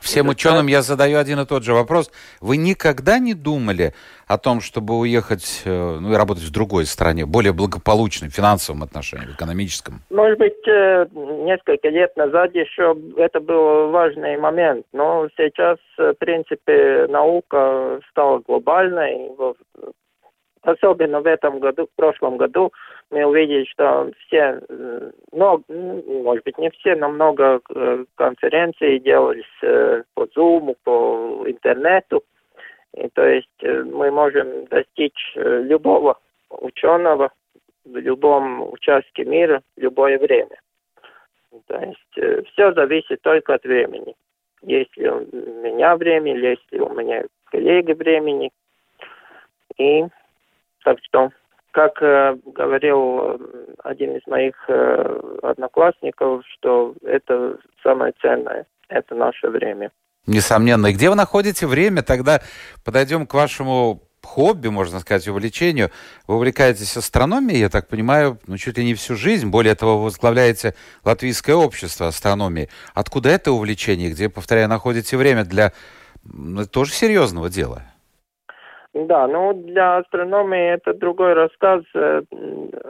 Всем 0.04 0.28
ученым 0.28 0.68
я 0.68 0.82
задаю 0.82 1.18
один 1.18 1.40
и 1.40 1.46
тот 1.46 1.64
же 1.64 1.74
вопрос. 1.74 2.12
Вы 2.42 2.58
никогда 2.58 3.20
не 3.20 3.34
думали 3.34 3.94
о 4.28 4.38
том, 4.38 4.60
чтобы 4.60 5.00
уехать, 5.00 5.62
э, 5.64 5.98
ну 6.02 6.12
и 6.12 6.16
работать 6.16 6.44
в 6.44 6.52
другой 6.52 6.86
стране, 6.86 7.26
более 7.26 7.54
благополучной 7.54 8.30
в 8.30 8.34
финансовом 8.34 8.84
отношении, 8.84 9.28
в 9.28 9.36
экономическом? 9.36 10.02
Может 10.10 10.38
быть, 10.40 10.68
э, 10.68 11.06
несколько 11.46 11.88
лет 11.88 12.18
назад 12.18 12.54
еще 12.54 12.98
это 13.16 13.40
был 13.40 13.92
важный 13.92 14.38
момент, 14.38 14.86
но 14.92 15.30
сейчас, 15.38 15.78
э, 15.98 16.12
в 16.12 16.18
принципе, 16.18 17.08
наука 17.08 18.02
стала 18.10 18.40
глобальной, 18.40 19.32
особенно 20.64 21.22
в 21.22 21.28
этом 21.28 21.60
году, 21.60 21.86
в 21.86 21.96
прошлом 21.96 22.38
году, 22.38 22.74
мы 23.12 23.26
увидели, 23.26 23.66
что 23.66 24.10
все, 24.26 24.62
ну, 25.32 25.64
может 26.24 26.44
быть, 26.46 26.58
не 26.58 26.70
все, 26.72 26.96
но 26.96 27.10
много 27.10 27.62
э, 27.70 28.06
конференций 28.16 29.00
делались 29.00 29.44
э, 29.62 30.04
по 30.16 30.24
Zoom, 30.36 30.76
по 30.84 31.44
интернету. 31.46 32.24
И, 32.96 33.08
то 33.10 33.26
есть 33.28 33.50
мы 33.62 34.12
можем 34.12 34.66
достичь 34.66 35.34
любого 35.36 36.20
ученого 36.50 37.32
в 37.86 37.98
любом 37.98 38.72
участке 38.72 39.26
мира 39.26 39.62
в 39.76 39.82
любое 39.82 40.20
время. 40.20 40.60
То 41.68 41.80
есть 41.80 42.48
все 42.52 42.72
зависит 42.74 43.22
только 43.22 43.56
от 43.56 43.64
времени. 43.64 44.16
Есть 44.62 44.96
ли 44.96 45.10
у 45.10 45.22
меня 45.64 45.96
время, 45.98 46.38
есть 46.38 46.72
ли 46.72 46.80
у 46.80 46.90
меня 46.94 47.24
коллеги 47.46 47.94
времени. 47.94 48.52
И 49.78 50.06
так 50.84 50.98
что, 51.04 51.30
как 51.72 52.02
э, 52.02 52.36
говорил 52.46 53.20
э, 53.20 53.38
один 53.84 54.16
из 54.16 54.26
моих 54.28 54.56
э, 54.68 55.20
одноклассников, 55.42 56.44
что 56.54 56.94
это 57.04 57.58
самое 57.82 58.14
ценное, 58.22 58.66
это 58.90 59.16
наше 59.16 59.50
время. 59.50 59.92
Несомненно. 60.28 60.88
И 60.88 60.94
где 60.94 61.10
вы 61.10 61.16
находите 61.16 61.68
время? 61.68 62.02
Тогда 62.02 62.42
подойдем 62.86 63.28
к 63.28 63.34
вашему 63.34 64.02
хобби, 64.22 64.70
можно 64.70 65.00
сказать, 65.00 65.28
увлечению. 65.28 65.92
Вы 66.28 66.36
увлекаетесь 66.36 66.96
астрономией, 66.96 67.60
я 67.60 67.70
так 67.70 67.88
понимаю, 67.88 68.40
ну, 68.48 68.58
чуть 68.58 68.78
ли 68.78 68.86
не 68.86 68.94
всю 68.94 69.16
жизнь. 69.16 69.50
Более 69.50 69.76
того, 69.76 69.98
вы 69.98 70.06
возглавляете 70.06 70.76
Латвийское 71.04 71.56
общество 71.56 72.08
астрономии. 72.08 72.70
Откуда 72.94 73.30
это 73.30 73.52
увлечение? 73.52 74.12
Где, 74.12 74.30
повторяю, 74.30 74.70
находите 74.70 75.18
время 75.18 75.44
для 75.44 75.74
ну, 76.24 76.66
тоже 76.66 76.94
серьезного 76.94 77.50
дела? 77.50 77.84
Да, 78.94 79.28
ну 79.28 79.54
для 79.54 79.98
астрономии 79.98 80.74
это 80.74 80.94
другой 80.94 81.34
рассказ. 81.34 81.84
Э, 81.96 82.22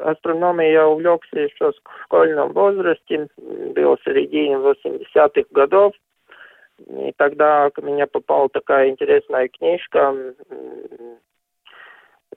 астрономией 0.04 0.74
я 0.74 0.88
увлекся 0.88 1.40
еще 1.40 1.72
в 1.72 2.04
школьном 2.04 2.52
возрасте, 2.52 3.28
был 3.38 3.96
в 3.96 4.04
середине 4.04 4.56
80-х 4.56 5.48
годов. 5.52 5.94
И 6.88 7.14
тогда 7.18 7.70
к 7.70 7.82
мне 7.82 8.06
попала 8.06 8.50
такая 8.50 8.90
интересная 8.90 9.48
книжка 9.48 10.14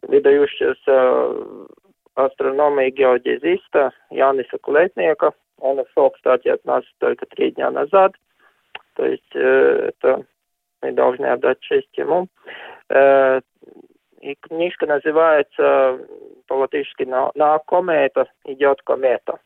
выдающегося 0.03 1.67
астронома 2.15 2.87
и 2.87 2.91
геодезиста 2.91 3.93
Яниса 4.11 4.59
Кулетника. 4.59 5.33
Он 5.59 5.81
ушел, 5.81 6.11
кстати, 6.11 6.49
от 6.49 6.65
нас 6.65 6.85
только 6.99 7.27
три 7.27 7.51
дня 7.51 7.71
назад. 7.71 8.13
То 8.95 9.07
есть 9.07 9.35
э, 9.35 9.91
это 9.91 10.25
мы 10.87 10.93
должны 10.93 11.27
отдать 11.27 11.61
честь 11.61 11.97
ему. 11.99 12.29
Э, 12.89 13.41
и 14.21 14.35
книжка 14.41 14.87
называется 14.87 15.99
по-латышски 16.47 17.03
«На, 17.03 17.31
на 17.35 17.59
комета 17.59 18.27
идет 18.45 18.81
комета». 18.83 19.39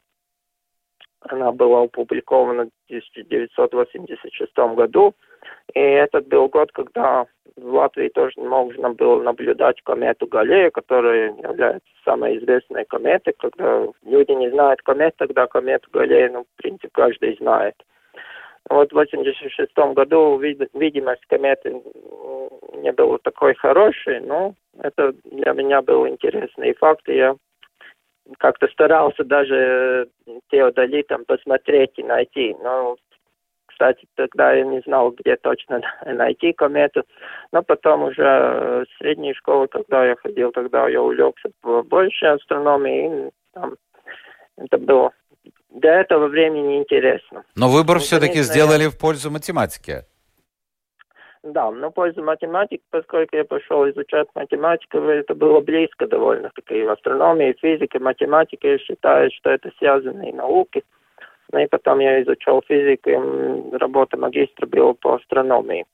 Она 1.23 1.53
была 1.53 1.83
опубликована 1.83 2.65
в 2.65 2.91
1986 2.91 4.53
году. 4.75 5.15
И 5.75 5.81
этот 5.81 6.29
был 6.29 6.49
год, 6.49 6.73
когда 6.73 7.27
в 7.57 7.75
Латвии 7.75 8.09
тоже 8.09 8.41
можно 8.41 8.91
было 8.91 9.23
наблюдать 9.23 9.83
комету 9.83 10.27
Галлея, 10.27 10.71
которая 10.71 11.35
является 11.35 11.89
самой 12.05 12.39
известной 12.39 12.87
кометой. 12.87 13.35
Когда 13.39 13.87
люди 14.03 14.33
не 14.33 14.51
знают 14.51 14.81
комет, 14.81 15.15
тогда 15.17 15.47
комету 15.47 15.91
Галлея, 15.93 16.31
ну, 16.31 16.45
в 16.45 16.63
принципе, 16.63 16.89
каждый 16.93 17.37
знает. 17.37 17.75
Вот 18.71 18.93
в 18.93 18.95
86 18.95 19.77
году 19.95 20.39
видимость 20.39 21.27
кометы 21.27 21.83
не 22.75 22.93
была 22.93 23.19
такой 23.19 23.55
хорошей, 23.57 24.21
но 24.21 24.55
это 24.79 25.13
для 25.25 25.53
меня 25.53 25.83
был 25.83 26.07
интересный 26.07 26.73
факт, 26.75 27.09
я 27.09 27.35
как-то 28.39 28.69
старался 28.69 29.25
даже 29.25 30.09
теодолитом 30.53 31.25
посмотреть 31.25 31.99
и 31.99 32.05
найти. 32.05 32.55
Но, 32.63 32.97
кстати, 33.67 34.07
тогда 34.15 34.53
я 34.53 34.65
не 34.65 34.79
знал, 34.83 35.11
где 35.11 35.35
точно 35.35 35.81
найти 36.07 36.53
комету. 36.53 37.03
Но 37.51 37.65
потом 37.65 38.05
уже 38.05 38.23
в 38.23 38.99
средней 38.99 39.35
школе, 39.35 39.67
когда 39.67 40.07
я 40.07 40.15
ходил, 40.15 40.53
тогда 40.53 40.89
я 40.89 41.03
увлекся 41.03 41.51
больше 41.63 42.27
астрономией. 42.27 43.29
И 43.29 43.31
там 43.53 43.75
это 44.59 44.79
было 44.79 45.13
до 45.71 45.89
этого 45.89 46.29
времени 46.29 46.79
интересно. 46.79 47.45
Но 47.57 47.69
выбор 47.69 47.97
ну, 47.97 48.03
все-таки 48.03 48.43
сделали 48.43 48.85
я... 48.85 48.91
в 48.91 48.99
пользу 48.99 49.31
математики. 49.31 50.05
Да, 51.43 51.71
но 51.71 51.89
в 51.91 51.95
пользу 51.95 52.23
математики, 52.23 52.83
поскольку 52.91 53.35
я 53.35 53.45
пошел 53.45 53.89
изучать 53.89 54.29
математику, 54.35 54.99
это 54.99 55.35
было 55.35 55.61
близко 55.61 56.07
довольно-таки. 56.07 56.81
И 56.81 56.85
в 56.85 56.91
астрономии, 56.91 57.51
и 57.51 57.59
физике, 57.59 57.99
математика, 57.99 58.69
я 58.69 58.79
считаю, 58.79 59.31
что 59.33 59.51
это 59.51 59.71
связанные 59.79 60.35
науки. 60.35 60.83
Ну 61.53 61.59
и 61.61 61.67
потом 61.67 62.01
я 62.01 62.23
изучал 62.23 62.63
физику, 62.67 63.11
и 63.11 63.77
работа 63.79 64.19
магистра 64.19 64.67
была 64.67 64.93
по 64.93 65.15
астрономии. 65.15 65.87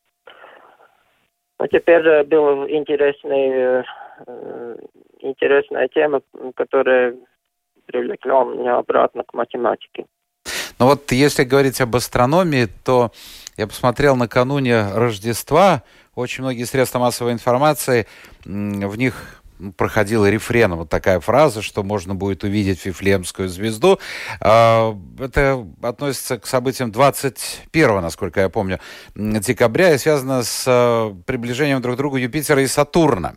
Но 1.58 1.66
теперь 1.68 2.06
э, 2.06 2.24
была 2.24 2.68
интересная, 2.68 3.84
э, 4.26 4.76
интересная 5.20 5.88
тема, 5.88 6.22
которая 6.56 7.16
привлекла 7.87 8.44
меня 8.44 8.79
обратно 8.79 9.22
к 9.25 9.35
математике. 9.35 10.07
Ну 10.79 10.87
вот 10.87 11.11
если 11.12 11.44
говорить 11.44 11.81
об 11.81 11.96
астрономии, 11.96 12.68
то 12.85 13.11
я 13.57 13.66
посмотрел 13.66 14.16
накануне 14.16 14.88
Рождества, 14.92 15.83
очень 16.14 16.42
многие 16.42 16.64
средства 16.64 16.99
массовой 16.99 17.33
информации, 17.33 18.07
в 18.44 18.96
них 18.96 19.42
проходила 19.79 20.29
рефреном 20.29 20.81
вот 20.81 20.90
такая 20.90 21.18
фраза, 21.20 21.62
что 21.62 21.83
можно 21.83 22.14
будет 22.14 22.44
увидеть 22.44 22.85
Вифлеемскую 22.85 23.49
звезду. 23.49 23.99
А, 24.38 24.94
это 25.18 25.66
относится 25.83 26.38
к 26.38 26.46
событиям 26.46 26.92
21, 26.92 28.03
насколько 28.03 28.40
я 28.40 28.51
помню, 28.51 28.81
декабря 29.14 29.94
и 29.94 29.99
связано 29.99 30.42
с 30.42 30.64
э, 30.66 31.14
приближением 31.25 31.81
друг 31.81 31.94
к 31.94 31.99
другу 31.99 32.16
Юпитера 32.18 32.61
и 32.61 32.66
Сатурна. 32.66 33.37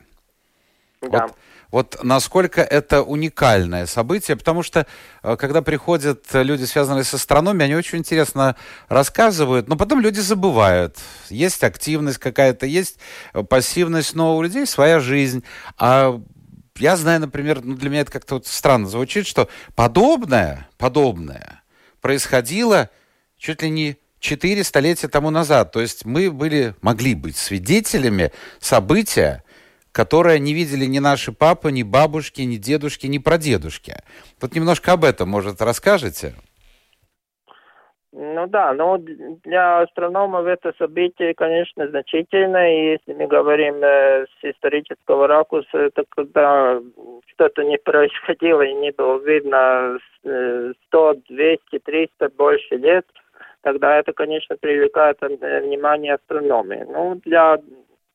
Да. 1.02 1.28
Вот 1.28 1.36
вот 1.72 2.00
насколько 2.04 2.62
это 2.62 3.04
уникальное 3.04 3.86
событие, 3.86 4.36
потому 4.36 4.64
что 4.64 4.88
э, 5.22 5.36
когда 5.38 5.62
приходят 5.62 6.26
люди, 6.34 6.66
связанные 6.66 7.04
с 7.04 7.14
астрономией, 7.14 7.66
они 7.66 7.76
очень 7.76 8.00
интересно 8.00 8.56
рассказывают, 8.88 9.68
но 9.68 9.76
потом 9.76 10.00
люди 10.00 10.20
забывают. 10.20 10.98
Есть 11.30 11.64
активность 11.64 12.18
какая-то, 12.18 12.66
есть 12.66 12.98
э, 13.34 13.44
пассивность, 13.44 14.16
но 14.16 14.38
у 14.38 14.42
людей 14.42 14.66
своя 14.66 15.00
жизнь. 15.00 15.44
А 15.78 16.20
я 16.78 16.96
знаю, 16.96 17.20
например, 17.22 17.62
ну, 17.64 17.76
для 17.76 17.90
меня 17.90 18.02
это 18.02 18.12
как-то 18.12 18.36
вот 18.36 18.48
странно 18.48 18.88
звучит, 18.88 19.28
что 19.28 19.48
подобное, 19.76 20.68
подобное 20.78 21.62
происходило 22.02 22.90
чуть 23.38 23.62
ли 23.62 23.70
не 23.70 23.98
четыре 24.20 24.64
столетия 24.64 25.08
тому 25.08 25.30
назад. 25.30 25.72
То 25.72 25.82
есть 25.82 26.06
мы 26.06 26.32
были, 26.32 26.76
могли 26.82 27.16
быть 27.16 27.38
свидетелями 27.38 28.32
события, 28.60 29.44
которое 29.92 30.40
не 30.40 30.54
видели 30.54 30.86
ни 30.86 31.00
наши 31.00 31.32
папы, 31.32 31.72
ни 31.72 31.84
бабушки, 31.84 32.42
ни 32.42 32.58
дедушки, 32.58 33.08
ни 33.08 33.18
прадедушки. 33.18 33.96
Вот 34.42 34.56
немножко 34.56 34.94
об 34.94 35.04
этом, 35.04 35.30
может, 35.30 35.62
расскажете? 35.62 36.34
Ну 38.12 38.48
да, 38.48 38.74
но 38.74 38.98
для 38.98 39.82
астрономов 39.82 40.48
это 40.48 40.74
событие, 40.80 41.36
конечно, 41.36 41.88
значительное. 41.88 42.72
И 42.72 42.92
если 42.94 43.14
мы 43.14 43.28
говорим 43.28 43.84
э, 43.84 44.26
с 44.26 44.44
исторического 44.44 45.28
ракурса, 45.28 45.78
это 45.78 46.04
когда 46.10 46.82
что-то 47.28 47.64
не 47.64 47.78
происходило 47.78 48.64
и 48.64 48.74
не 48.74 48.92
было 48.92 49.20
видно 49.24 50.00
100, 50.22 51.14
200, 51.30 51.80
300, 51.86 52.30
больше 52.36 52.76
лет, 52.78 53.06
тогда 53.62 54.00
это, 54.00 54.12
конечно, 54.14 54.58
привлекает 54.58 55.18
э, 55.22 55.62
внимание 55.62 56.16
астрономии. 56.16 56.86
Ну, 56.90 57.22
для 57.24 57.60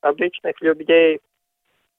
обычных 0.00 0.60
людей 0.60 1.20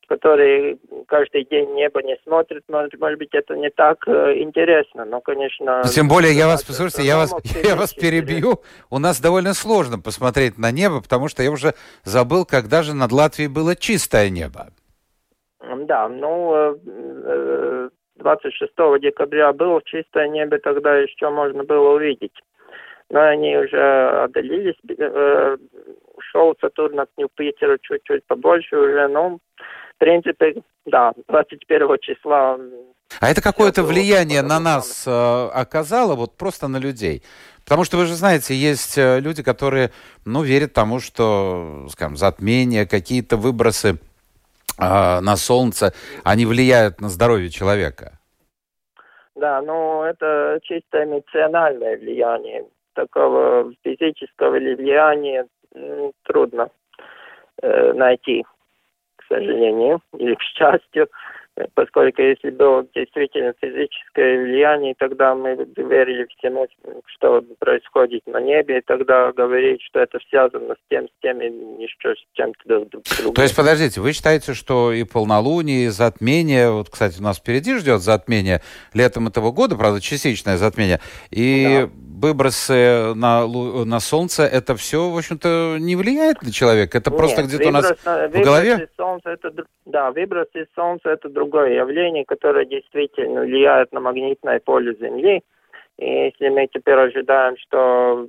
которые 0.07 0.77
каждый 1.07 1.45
день 1.45 1.73
небо 1.73 2.01
не 2.01 2.17
смотрят, 2.23 2.63
может, 2.67 2.99
может 2.99 3.19
быть, 3.19 3.33
это 3.33 3.55
не 3.55 3.69
так 3.69 4.07
э, 4.07 4.39
интересно, 4.39 5.05
но, 5.05 5.21
конечно... 5.21 5.83
Тем 5.83 6.07
более, 6.07 6.33
я 6.33 6.47
вас, 6.47 6.63
послушайте, 6.63 7.03
я 7.03 7.17
вас, 7.17 7.33
я 7.63 7.75
вас 7.75 7.93
перебью. 7.93 8.61
У 8.89 8.99
нас 8.99 9.19
довольно 9.19 9.53
сложно 9.53 9.99
посмотреть 9.99 10.57
на 10.57 10.71
небо, 10.71 11.01
потому 11.01 11.27
что 11.27 11.43
я 11.43 11.51
уже 11.51 11.73
забыл, 12.03 12.45
когда 12.45 12.83
же 12.83 12.93
над 12.93 13.11
Латвией 13.11 13.49
было 13.49 13.75
чистое 13.75 14.29
небо. 14.29 14.67
Да, 15.59 16.07
ну, 16.07 16.77
26 18.17 18.61
э, 18.61 18.65
э, 18.77 18.99
декабря 18.99 19.53
было 19.53 19.81
чистое 19.83 20.27
небо, 20.29 20.59
тогда 20.59 20.97
еще 20.97 21.29
можно 21.29 21.63
было 21.63 21.95
увидеть. 21.95 22.37
Но 23.09 23.21
они 23.21 23.55
уже 23.55 24.23
отдалились, 24.23 24.75
ушел 26.15 26.55
Сатурн 26.59 26.99
от 26.99 27.09
Юпитера 27.17 27.77
чуть-чуть 27.81 28.25
побольше 28.25 28.77
уже, 28.77 29.07
но 29.07 29.37
в 29.95 29.97
принципе, 29.97 30.61
да, 30.85 31.13
21 31.27 31.97
числа. 32.01 32.57
А 33.21 33.29
это 33.29 33.41
какое-то 33.41 33.83
влияние 33.83 34.41
на 34.41 34.59
нас 34.59 35.05
э, 35.07 35.49
оказало, 35.53 36.15
вот 36.15 36.35
просто 36.35 36.67
на 36.67 36.77
людей? 36.77 37.21
Потому 37.63 37.83
что 37.83 37.97
вы 37.97 38.05
же 38.05 38.13
знаете, 38.13 38.53
есть 38.53 38.97
э, 38.97 39.19
люди, 39.19 39.41
которые, 39.43 39.91
ну, 40.25 40.43
верят 40.43 40.73
тому, 40.73 40.99
что, 40.99 41.87
скажем, 41.89 42.17
затмения, 42.17 42.85
какие-то 42.85 43.37
выбросы 43.37 43.89
э, 43.89 43.95
на 44.79 45.35
солнце, 45.37 45.93
они 46.23 46.45
влияют 46.45 46.99
на 46.99 47.09
здоровье 47.09 47.49
человека. 47.49 48.19
Да, 49.35 49.61
ну, 49.61 50.03
это 50.03 50.59
чисто 50.63 51.03
эмоциональное 51.03 51.97
влияние. 51.97 52.65
Такого 52.93 53.71
физического 53.83 54.51
влияния 54.51 55.45
трудно 56.23 56.69
э, 57.61 57.93
найти 57.93 58.45
сожалению, 59.35 60.01
или 60.17 60.35
к 60.35 60.41
счастью, 60.41 61.07
поскольку 61.73 62.21
если 62.21 62.49
было 62.49 62.85
действительно 62.93 63.53
физическое 63.61 64.43
влияние, 64.43 64.95
тогда 64.97 65.35
мы 65.35 65.55
верили 65.75 66.27
всему, 66.37 66.67
что 67.05 67.41
происходит 67.59 68.25
на 68.27 68.41
небе, 68.41 68.79
и 68.79 68.81
тогда 68.81 69.31
говорить, 69.31 69.81
что 69.83 70.01
это 70.01 70.19
связано 70.29 70.75
с 70.75 70.89
тем, 70.89 71.07
с 71.07 71.21
тем 71.21 71.41
и 71.41 71.47
еще 71.81 72.13
с 72.15 72.25
чем-то 72.33 72.85
другим. 72.85 73.33
То 73.33 73.41
есть, 73.41 73.55
подождите, 73.55 74.01
вы 74.01 74.11
считаете, 74.13 74.53
что 74.53 74.91
и 74.91 75.03
полнолуние, 75.03 75.85
и 75.85 75.89
затмение, 75.89 76.71
вот, 76.71 76.89
кстати, 76.89 77.19
у 77.19 77.23
нас 77.23 77.37
впереди 77.37 77.77
ждет 77.77 78.01
затмение 78.01 78.61
летом 78.93 79.27
этого 79.27 79.51
года, 79.51 79.75
правда, 79.75 80.01
частичное 80.01 80.57
затмение, 80.57 80.99
и 81.31 81.85
да 81.85 81.89
выбросы 82.15 83.13
на, 83.13 83.45
на 83.47 83.99
Солнце, 83.99 84.43
это 84.43 84.75
все, 84.75 85.09
в 85.09 85.17
общем-то, 85.17 85.77
не 85.79 85.95
влияет 85.95 86.41
на 86.41 86.51
человека? 86.51 86.97
Это 86.97 87.11
Нет, 87.11 87.19
просто 87.19 87.43
где-то 87.43 87.69
у 87.69 87.71
нас 87.71 87.91
в 88.05 88.41
голове? 88.41 88.87
Солнца 88.97 89.29
это, 89.29 89.51
да, 89.85 90.11
выбросы 90.11 90.67
Солнца– 90.75 91.09
это 91.11 91.29
другое 91.29 91.44
явление, 91.45 92.25
которое 92.25 92.65
действительно 92.65 93.41
влияет 93.41 93.91
на 93.91 93.99
магнитное 93.99 94.59
поле 94.59 94.95
Земли. 94.95 95.41
И 95.97 96.05
если 96.05 96.49
мы 96.49 96.67
теперь 96.67 96.95
ожидаем, 96.95 97.55
что 97.57 98.27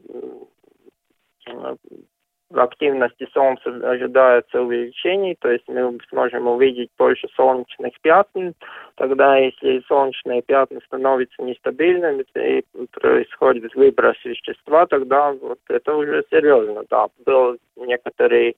в 2.48 2.60
активности 2.60 3.26
Солнца 3.32 3.70
ожидается 3.90 4.62
увеличение, 4.62 5.34
то 5.40 5.50
есть 5.50 5.64
мы 5.66 5.98
сможем 6.08 6.46
увидеть 6.46 6.90
больше 6.96 7.26
солнечных 7.34 8.00
пятен. 8.02 8.54
Тогда, 8.94 9.36
если 9.36 9.82
солнечные 9.88 10.42
пятна 10.42 10.80
становятся 10.86 11.42
нестабильными 11.42 12.24
и 12.36 12.64
происходит 12.92 13.74
выброс 13.74 14.16
вещества, 14.24 14.86
тогда 14.86 15.32
вот 15.32 15.58
это 15.68 15.94
уже 15.96 16.22
серьезно. 16.30 16.84
Да, 16.88 17.08
был 17.24 17.58
некоторые 17.76 18.54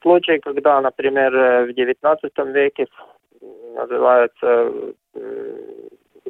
случаи, 0.00 0.38
когда, 0.38 0.80
например, 0.80 1.32
в 1.66 1.70
XIX 1.70 2.52
веке 2.52 2.86
называется 3.74 4.94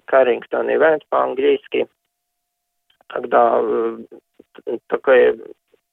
Carrington 0.06 0.68
Event 0.68 1.02
по-английски, 1.08 1.86
когда 3.08 3.60
э, 3.62 3.98
такое 4.88 5.38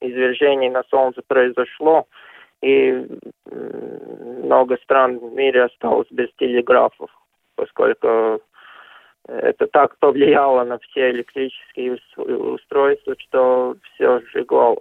извержение 0.00 0.70
на 0.70 0.82
Солнце 0.84 1.22
произошло, 1.26 2.06
и 2.62 3.06
много 3.50 4.76
стран 4.82 5.18
в 5.18 5.32
мире 5.32 5.64
осталось 5.64 6.08
без 6.10 6.28
телеграфов, 6.38 7.10
поскольку 7.54 8.42
это 9.26 9.66
так 9.66 9.98
повлияло 9.98 10.64
на 10.64 10.78
все 10.78 11.10
электрические 11.10 11.98
устройства, 12.16 13.14
что 13.18 13.76
все 13.82 14.20
сжигалось. 14.26 14.80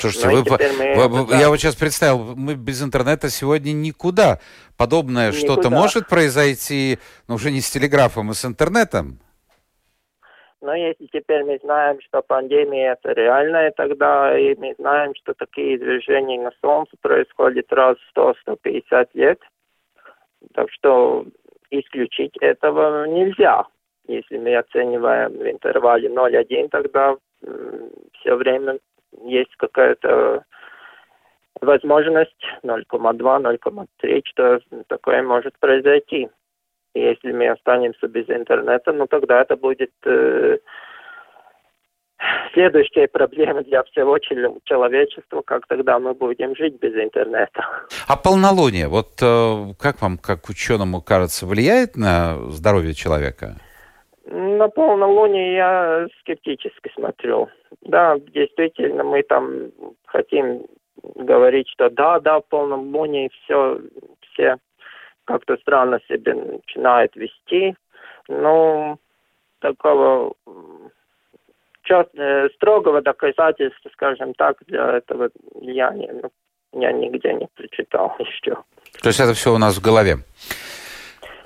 Слушайте, 0.00 0.28
ну, 0.28 0.34
вы, 0.34 1.08
вы, 1.08 1.30
да. 1.30 1.38
я 1.38 1.48
вот 1.48 1.58
сейчас 1.58 1.74
представил, 1.74 2.36
мы 2.36 2.54
без 2.54 2.82
интернета 2.82 3.30
сегодня 3.30 3.72
никуда. 3.72 4.38
Подобное 4.76 5.32
что-то 5.32 5.70
может 5.70 6.08
произойти, 6.08 6.98
но 7.26 7.34
уже 7.34 7.50
не 7.50 7.60
с 7.60 7.70
телеграфом, 7.70 8.30
а 8.30 8.34
с 8.34 8.44
интернетом? 8.44 9.18
Но 10.60 10.74
если 10.74 11.06
теперь 11.06 11.44
мы 11.44 11.58
знаем, 11.62 11.98
что 12.00 12.20
пандемия 12.22 12.92
это 12.92 13.12
реальная, 13.12 13.70
тогда 13.70 14.36
и 14.38 14.54
мы 14.56 14.74
знаем, 14.78 15.14
что 15.14 15.34
такие 15.34 15.76
извержения 15.76 16.40
на 16.40 16.50
Солнце 16.60 16.92
происходят 17.00 17.72
раз 17.72 17.96
в 18.14 18.18
100-150 18.48 19.08
лет, 19.14 19.40
так 20.54 20.70
что 20.70 21.26
исключить 21.70 22.36
этого 22.40 23.06
нельзя. 23.06 23.64
Если 24.06 24.38
мы 24.38 24.56
оцениваем 24.56 25.32
в 25.32 25.48
интервале 25.48 26.08
0,1, 26.08 26.68
тогда 26.70 27.16
все 28.20 28.34
время 28.34 28.78
есть 29.24 29.54
какая-то 29.56 30.44
возможность 31.60 32.44
0,2, 32.62 33.18
0,3, 33.18 34.22
что 34.24 34.60
такое 34.88 35.22
может 35.22 35.58
произойти. 35.58 36.28
Если 36.94 37.32
мы 37.32 37.48
останемся 37.48 38.08
без 38.08 38.28
интернета, 38.28 38.92
ну 38.92 39.06
тогда 39.06 39.42
это 39.42 39.56
будет 39.56 39.92
э, 40.04 40.58
следующая 42.52 43.08
проблема 43.08 43.62
для 43.62 43.82
всего 43.84 44.18
человечества, 44.18 45.42
как 45.42 45.66
тогда 45.68 45.98
мы 45.98 46.14
будем 46.14 46.56
жить 46.56 46.78
без 46.80 46.94
интернета. 46.94 47.64
А 48.08 48.16
полнолуние, 48.16 48.88
вот 48.88 49.20
э, 49.22 49.74
как 49.78 50.00
вам, 50.00 50.18
как 50.18 50.48
ученому 50.48 51.02
кажется, 51.02 51.46
влияет 51.46 51.96
на 51.96 52.36
здоровье 52.50 52.94
человека? 52.94 53.56
На 54.30 54.68
полнолуние 54.68 55.54
я 55.54 56.06
скептически 56.20 56.92
смотрю. 56.94 57.48
Да, 57.82 58.18
действительно, 58.18 59.02
мы 59.02 59.22
там 59.22 59.70
хотим 60.06 60.66
говорить, 61.14 61.68
что 61.70 61.88
да, 61.88 62.20
да, 62.20 62.40
полнолуние 62.40 63.30
все, 63.30 63.80
все 64.20 64.56
как-то 65.24 65.56
странно 65.56 66.00
себя 66.08 66.34
начинает 66.34 67.16
вести. 67.16 67.74
Ну, 68.28 68.98
такого 69.60 70.34
э, 71.88 72.48
строгого 72.54 73.00
доказательства, 73.00 73.88
скажем 73.94 74.34
так, 74.34 74.58
для 74.66 74.98
этого 74.98 75.30
влияния 75.54 76.12
ну, 76.12 76.30
я 76.78 76.92
нигде 76.92 77.32
не 77.32 77.48
прочитал 77.54 78.14
еще. 78.18 78.56
То 79.00 79.08
есть 79.08 79.20
это 79.20 79.32
все 79.32 79.54
у 79.54 79.58
нас 79.58 79.78
в 79.78 79.82
голове. 79.82 80.16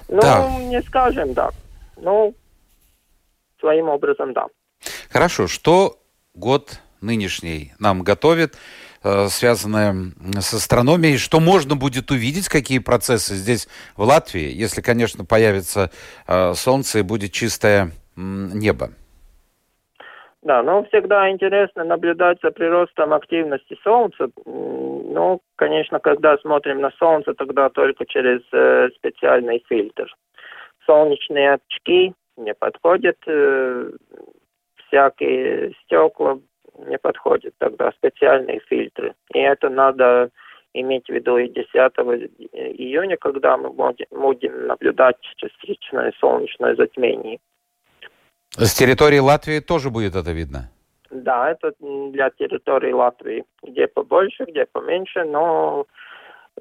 Ну, 0.09 0.21
да. 0.21 0.49
не 0.59 0.83
скажем, 0.83 1.33
да. 1.33 1.51
Ну, 1.97 2.35
своим 3.62 3.88
образом, 3.88 4.33
да. 4.33 4.46
Хорошо. 5.11 5.46
Что 5.46 5.96
год 6.35 6.81
нынешний 7.01 7.72
нам 7.79 8.03
готовит, 8.03 8.55
э, 9.05 9.27
связанное 9.29 9.94
с 10.38 10.53
астрономией? 10.53 11.18
Что 11.18 11.40
можно 11.40 11.77
будет 11.77 12.11
увидеть, 12.11 12.48
какие 12.48 12.79
процессы 12.79 13.35
здесь, 13.35 13.68
в 13.96 14.03
Латвии, 14.03 14.51
если, 14.51 14.83
конечно, 14.83 15.25
появится 15.25 15.90
э, 16.27 16.55
солнце 16.55 16.98
и 16.98 17.03
будет 17.03 17.33
чистое 17.33 17.92
небо? 18.16 18.90
Да, 20.42 20.62
ну 20.64 20.85
всегда 20.87 21.31
интересно 21.31 21.85
наблюдать 21.85 22.38
за 22.42 22.51
приростом 22.51 23.12
активности 23.12 23.79
Солнца. 23.85 24.29
Ну, 24.44 25.40
конечно, 25.55 26.01
когда 26.01 26.37
смотрим 26.38 26.81
на 26.81 26.90
Солнце, 26.98 27.33
тогда 27.35 27.68
только 27.68 28.05
через 28.07 28.40
э, 28.53 28.88
специальный 28.96 29.64
фильтр. 29.68 30.12
Солнечные 30.85 31.55
очки 31.55 32.12
не 32.37 32.55
подходят, 32.55 33.16
э, 33.27 33.90
всякие 34.87 35.75
стекла 35.85 36.38
не 36.79 36.99
подходят, 36.99 37.55
тогда 37.59 37.92
специальные 37.92 38.61
фильтры. 38.61 39.14
И 39.35 39.38
это 39.38 39.68
надо 39.68 40.31
иметь 40.75 41.07
в 41.07 41.11
виду 41.11 41.37
и 41.37 41.49
10 41.49 41.68
июня, 42.79 43.16
когда 43.16 43.57
мы 43.57 43.71
будем 43.71 44.66
наблюдать 44.66 45.16
частичное 45.37 46.12
солнечное 46.18 46.75
затмение. 46.75 47.38
С 48.51 48.75
территории 48.75 49.18
Латвии 49.18 49.61
тоже 49.61 49.90
будет 49.90 50.14
это 50.14 50.33
видно? 50.33 50.71
Да, 51.11 51.51
это 51.51 51.73
для 51.79 52.31
территории 52.31 52.92
Латвии. 52.92 53.45
Где 53.62 53.87
побольше, 53.87 54.45
где 54.45 54.66
поменьше, 54.66 55.25
но 55.25 55.87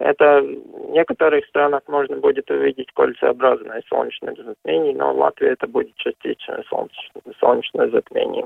это 0.01 0.41
в 0.41 0.91
некоторых 0.91 1.45
странах 1.45 1.81
можно 1.87 2.17
будет 2.17 2.49
увидеть 2.49 2.91
кольцеобразное 2.93 3.83
солнечное 3.87 4.35
затмение, 4.35 4.95
но 4.95 5.13
в 5.13 5.17
Латвии 5.17 5.49
это 5.49 5.67
будет 5.67 5.95
частичное 5.95 6.63
солнечное, 6.69 7.21
солнечное 7.39 7.89
затмение. 7.89 8.45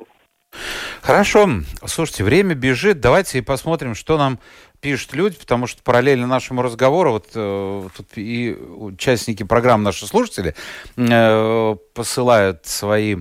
Хорошо. 1.02 1.48
Слушайте, 1.86 2.24
время 2.24 2.56
бежит. 2.56 3.00
Давайте 3.00 3.42
посмотрим, 3.44 3.96
что 3.96 4.18
нам 4.18 4.40
пишут 4.82 5.14
люди, 5.14 5.38
потому 5.38 5.68
что 5.68 5.84
параллельно 5.84 6.28
нашему 6.28 6.62
разговору, 6.62 7.12
вот 7.12 7.28
э, 7.36 7.82
тут 7.96 8.08
и 8.16 8.54
участники 8.54 9.44
программы, 9.44 9.84
наши 9.84 10.06
слушатели, 10.06 10.56
э, 10.98 11.76
посылают 11.94 12.66
свои 12.66 13.18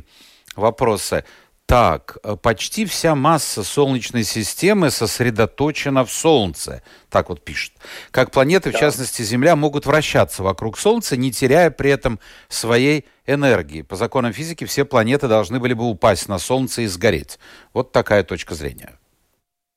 вопросы. 0.57 1.25
Так, 1.67 2.19
э, 2.23 2.37
почти 2.43 2.85
вся 2.85 3.15
масса 3.15 3.63
Солнечной 3.63 4.23
системы 4.23 4.91
сосредоточена 4.91 6.05
в 6.05 6.11
Солнце. 6.11 6.83
Так 7.11 7.31
вот 7.31 7.43
пишет. 7.43 7.73
Как 8.11 8.31
планеты, 8.31 8.71
да. 8.71 8.77
в 8.77 8.81
частности 8.81 9.23
Земля, 9.23 9.57
могут 9.57 9.87
вращаться 9.87 10.43
вокруг 10.43 10.77
Солнца, 10.77 11.17
не 11.17 11.31
теряя 11.31 11.71
при 11.71 11.91
этом 11.91 12.19
своей 12.49 13.07
энергии. 13.27 13.81
По 13.81 13.97
законам 13.97 14.33
физики 14.33 14.65
все 14.65 14.85
планеты 14.85 15.27
должны 15.27 15.59
были 15.59 15.73
бы 15.73 15.89
упасть 15.89 16.29
на 16.29 16.39
Солнце 16.39 16.83
и 16.83 16.87
сгореть. 16.87 17.39
Вот 17.73 17.93
такая 17.93 18.25
точка 18.25 18.53
зрения. 18.53 18.99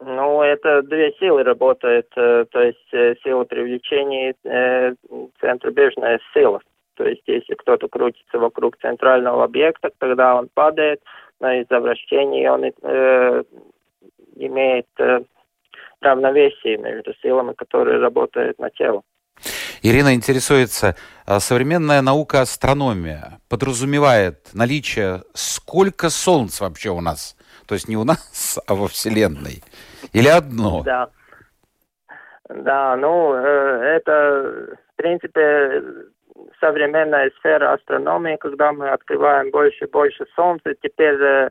Ну, 0.01 0.41
это 0.41 0.81
две 0.81 1.13
силы 1.13 1.43
работают. 1.43 2.07
Э, 2.17 2.45
то 2.51 2.61
есть 2.63 2.93
э, 2.93 3.15
сила 3.23 3.45
привлечения 3.45 4.31
и 4.31 5.33
центробежная 5.39 6.19
сила. 6.33 6.59
То 6.95 7.05
есть 7.05 7.21
если 7.27 7.53
кто-то 7.53 7.87
крутится 7.87 8.39
вокруг 8.39 8.75
центрального 8.79 9.45
объекта, 9.45 9.89
тогда 9.99 10.35
он 10.35 10.49
падает– 10.53 10.99
но 11.39 11.51
из-за 11.53 11.79
вращения 11.79 12.51
он 12.51 12.63
э, 12.63 13.43
имеет 14.35 14.87
э, 14.99 15.19
равновесие 16.01 16.77
между 16.77 17.13
силами, 17.21 17.53
которые 17.53 17.99
работают 17.99 18.59
на 18.59 18.69
тело. 18.69 19.03
Ирина 19.83 20.15
интересуется, 20.15 20.95
а 21.25 21.39
современная 21.39 22.01
наука 22.01 22.41
астрономия 22.41 23.39
подразумевает 23.49 24.49
наличие 24.53 25.21
сколько 25.33 26.09
солнц 26.09 26.59
вообще 26.59 26.89
у 26.89 27.01
нас? 27.01 27.37
То 27.67 27.75
есть 27.75 27.87
не 27.87 27.97
у 27.97 28.03
нас, 28.03 28.59
а 28.67 28.73
во 28.73 28.87
Вселенной? 28.87 29.63
Или 30.13 30.27
одно? 30.27 30.83
Да. 30.83 31.09
Да, 32.49 32.95
ну, 32.95 33.33
э, 33.33 33.97
это, 33.97 34.77
в 34.93 34.95
принципе, 34.95 35.83
современная 36.59 37.31
сфера 37.39 37.73
астрономии, 37.73 38.37
когда 38.37 38.73
мы 38.73 38.89
открываем 38.89 39.51
больше 39.51 39.85
и 39.85 39.89
больше 39.89 40.25
Солнца, 40.35 40.73
теперь 40.81 41.21
э, 41.21 41.49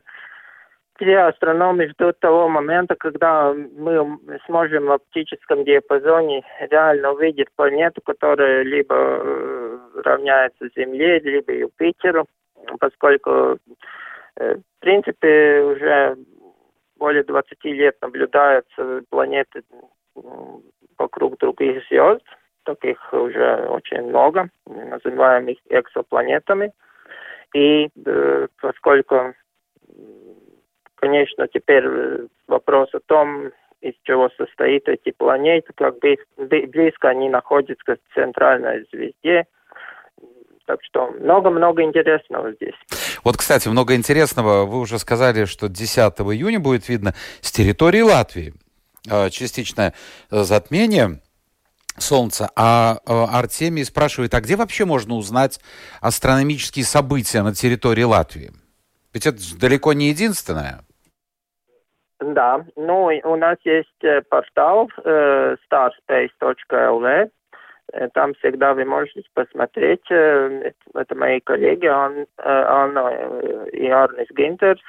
все 0.97 1.17
астрономы 1.19 1.89
ждут 1.89 2.19
того 2.19 2.49
момента, 2.49 2.95
когда 2.95 3.53
мы 3.53 4.19
сможем 4.45 4.87
в 4.87 4.91
оптическом 4.91 5.63
диапазоне 5.63 6.43
реально 6.71 7.11
увидеть 7.11 7.47
планету, 7.55 8.01
которая 8.01 8.63
либо 8.63 8.95
э, 8.95 9.77
равняется 10.03 10.69
Земле, 10.75 11.19
либо 11.19 11.53
Юпитеру, 11.53 12.25
поскольку, 12.79 13.59
э, 14.37 14.55
в 14.55 14.79
принципе, 14.79 15.61
уже 15.61 16.17
более 16.97 17.23
20 17.23 17.63
лет 17.65 17.95
наблюдаются 18.01 19.01
планеты 19.09 19.61
вокруг 20.97 21.37
других 21.37 21.83
звезд, 21.87 22.23
таких 22.75 22.97
уже 23.13 23.67
очень 23.67 24.03
много, 24.09 24.49
называем 24.65 25.47
их 25.47 25.57
экзопланетами. 25.69 26.71
И 27.53 27.89
э, 28.05 28.47
поскольку, 28.61 29.33
конечно, 30.95 31.47
теперь 31.47 31.85
э, 31.85 32.27
вопрос 32.47 32.89
о 32.93 32.99
том, 32.99 33.51
из 33.81 33.93
чего 34.03 34.29
состоит 34.37 34.87
эти 34.87 35.11
планеты, 35.11 35.71
как 35.75 35.95
близко 35.99 37.09
они 37.09 37.29
находятся 37.29 37.95
к 37.95 38.13
центральной 38.13 38.85
звезде. 38.91 39.45
Так 40.65 40.79
что 40.83 41.11
много-много 41.11 41.81
интересного 41.83 42.51
здесь. 42.53 42.75
Вот, 43.23 43.37
кстати, 43.37 43.69
много 43.69 43.95
интересного. 43.95 44.65
Вы 44.65 44.81
уже 44.81 44.99
сказали, 44.99 45.45
что 45.45 45.69
10 45.69 45.97
июня 45.97 46.59
будет 46.59 46.89
видно 46.89 47.13
с 47.39 47.51
территории 47.51 48.01
Латвии 48.01 48.53
э, 49.09 49.29
частичное 49.29 49.93
затмение. 50.29 51.21
Солнца. 51.97 52.49
А 52.55 52.97
э, 53.05 53.11
Артемий 53.11 53.85
спрашивает, 53.85 54.33
а 54.33 54.41
где 54.41 54.55
вообще 54.55 54.85
можно 54.85 55.15
узнать 55.15 55.59
астрономические 56.01 56.85
события 56.85 57.41
на 57.41 57.53
территории 57.53 58.03
Латвии? 58.03 58.51
Ведь 59.13 59.25
это 59.25 59.39
далеко 59.59 59.93
не 59.93 60.09
единственное. 60.09 60.81
Да, 62.19 62.65
ну 62.75 63.09
у 63.23 63.35
нас 63.35 63.57
есть 63.63 64.03
э, 64.03 64.21
портал 64.29 64.89
э, 65.03 65.55
starspace.lv, 65.71 67.29
там 68.13 68.33
всегда 68.35 68.73
вы 68.73 68.85
можете 68.85 69.23
посмотреть. 69.33 70.05
Э, 70.09 70.71
это 70.93 71.15
мои 71.15 71.39
коллеги, 71.39 71.85
Ан, 71.85 72.19
э, 72.19 72.25
Анна 72.37 73.09
и 73.71 73.87
Арнис 73.87 74.27
Гинтерс. 74.31 74.81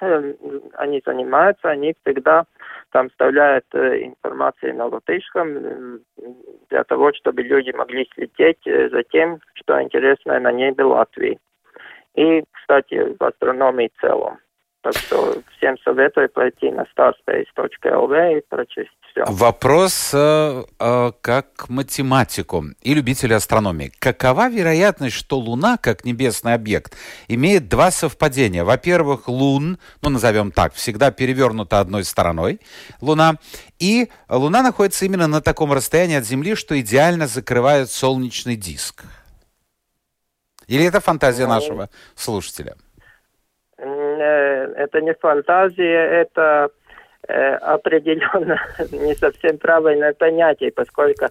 Они 0.74 1.02
занимаются, 1.06 1.70
они 1.70 1.94
всегда 2.02 2.44
там 2.90 3.08
вставляют 3.10 3.66
информацию 3.74 4.74
на 4.74 4.86
латышском 4.86 6.00
для 6.70 6.84
того, 6.84 7.12
чтобы 7.12 7.42
люди 7.42 7.70
могли 7.70 8.08
следить 8.14 8.62
за 8.64 9.02
тем, 9.04 9.40
что 9.54 9.80
интересно 9.80 10.38
на 10.40 10.52
небе 10.52 10.84
Латвии. 10.84 11.38
И, 12.14 12.42
кстати, 12.52 13.14
в 13.18 13.22
астрономии 13.22 13.90
в 13.94 14.00
целом. 14.00 14.38
Так 14.82 14.94
что 14.94 15.34
всем 15.56 15.76
советую 15.78 16.28
пойти 16.30 16.70
на 16.70 16.86
starspace.lv 16.96 18.38
и 18.38 18.44
прочесть 18.48 18.97
все. 19.10 19.24
Вопрос 19.26 20.10
э, 20.14 20.64
э, 20.78 21.12
как 21.20 21.68
математику 21.68 22.64
и 22.82 22.94
любителю 22.94 23.36
астрономии. 23.36 23.92
Какова 23.98 24.48
вероятность, 24.48 25.16
что 25.16 25.38
Луна, 25.38 25.76
как 25.76 26.04
небесный 26.04 26.54
объект, 26.54 26.96
имеет 27.28 27.68
два 27.68 27.90
совпадения? 27.90 28.64
Во-первых, 28.64 29.28
Лун, 29.28 29.78
ну 30.02 30.10
назовем 30.10 30.52
так, 30.52 30.74
всегда 30.74 31.10
перевернута 31.10 31.80
одной 31.80 32.04
стороной 32.04 32.60
Луна, 33.00 33.36
и 33.78 34.08
Луна 34.28 34.62
находится 34.62 35.04
именно 35.04 35.26
на 35.26 35.40
таком 35.40 35.72
расстоянии 35.72 36.16
от 36.16 36.24
Земли, 36.24 36.54
что 36.54 36.78
идеально 36.80 37.26
закрывает 37.26 37.90
солнечный 37.90 38.56
диск. 38.56 39.04
Или 40.66 40.84
это 40.84 41.00
фантазия 41.00 41.46
ну, 41.46 41.54
нашего 41.54 41.88
слушателя? 42.14 42.76
Э, 43.78 43.84
это 44.76 45.00
не 45.00 45.14
фантазия, 45.14 46.22
это 46.22 46.70
э, 47.26 47.54
определенно 47.54 48.60
не 48.92 49.14
совсем 49.14 49.58
правильное 49.58 50.12
понятие, 50.12 50.72
поскольку 50.72 51.26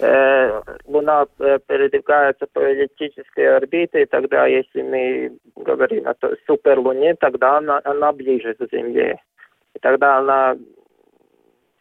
э, 0.00 0.62
Луна 0.86 1.26
э, 1.38 1.58
передвигается 1.66 2.46
по 2.52 2.60
эллиптической 2.60 3.56
орбите, 3.56 4.02
и 4.02 4.06
тогда, 4.06 4.46
если 4.46 4.82
мы 4.82 5.38
говорим 5.56 6.06
о 6.08 6.14
суперлуне, 6.46 7.14
тогда 7.14 7.58
она, 7.58 7.80
она 7.84 8.12
ближе 8.12 8.54
к 8.54 8.68
Земле. 8.70 9.20
И 9.74 9.78
тогда 9.78 10.18
она, 10.18 10.56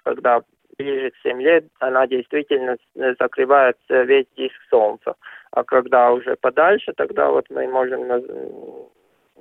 когда 0.04 0.42
ближе 0.78 1.12
к 1.12 1.28
Земле, 1.28 1.64
она 1.80 2.08
действительно 2.08 2.78
закрывает 3.20 3.78
весь 3.90 4.28
диск 4.38 4.56
Солнца. 4.70 5.16
А 5.52 5.64
когда 5.64 6.12
уже 6.12 6.36
подальше, 6.38 6.94
тогда 6.96 7.30
вот 7.30 7.46
мы 7.50 7.68
можем 7.68 8.08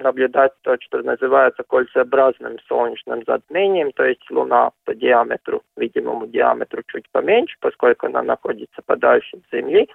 наблюдать 0.01 0.53
то, 0.63 0.77
что 0.81 1.03
называется 1.03 1.63
кольцеобразным 1.63 2.59
солнечным 2.69 3.23
затмением, 3.27 3.93
то 3.93 4.05
есть 4.05 4.29
Луна 4.31 4.71
по 4.85 4.95
диаметру, 4.95 5.63
видимому 5.77 6.27
диаметру 6.27 6.83
чуть 6.87 7.09
поменьше, 7.11 7.57
поскольку 7.61 8.07
она 8.07 8.23
находится 8.23 8.83
подальше 8.85 9.37
от 9.37 9.43
Земли, 9.53 9.89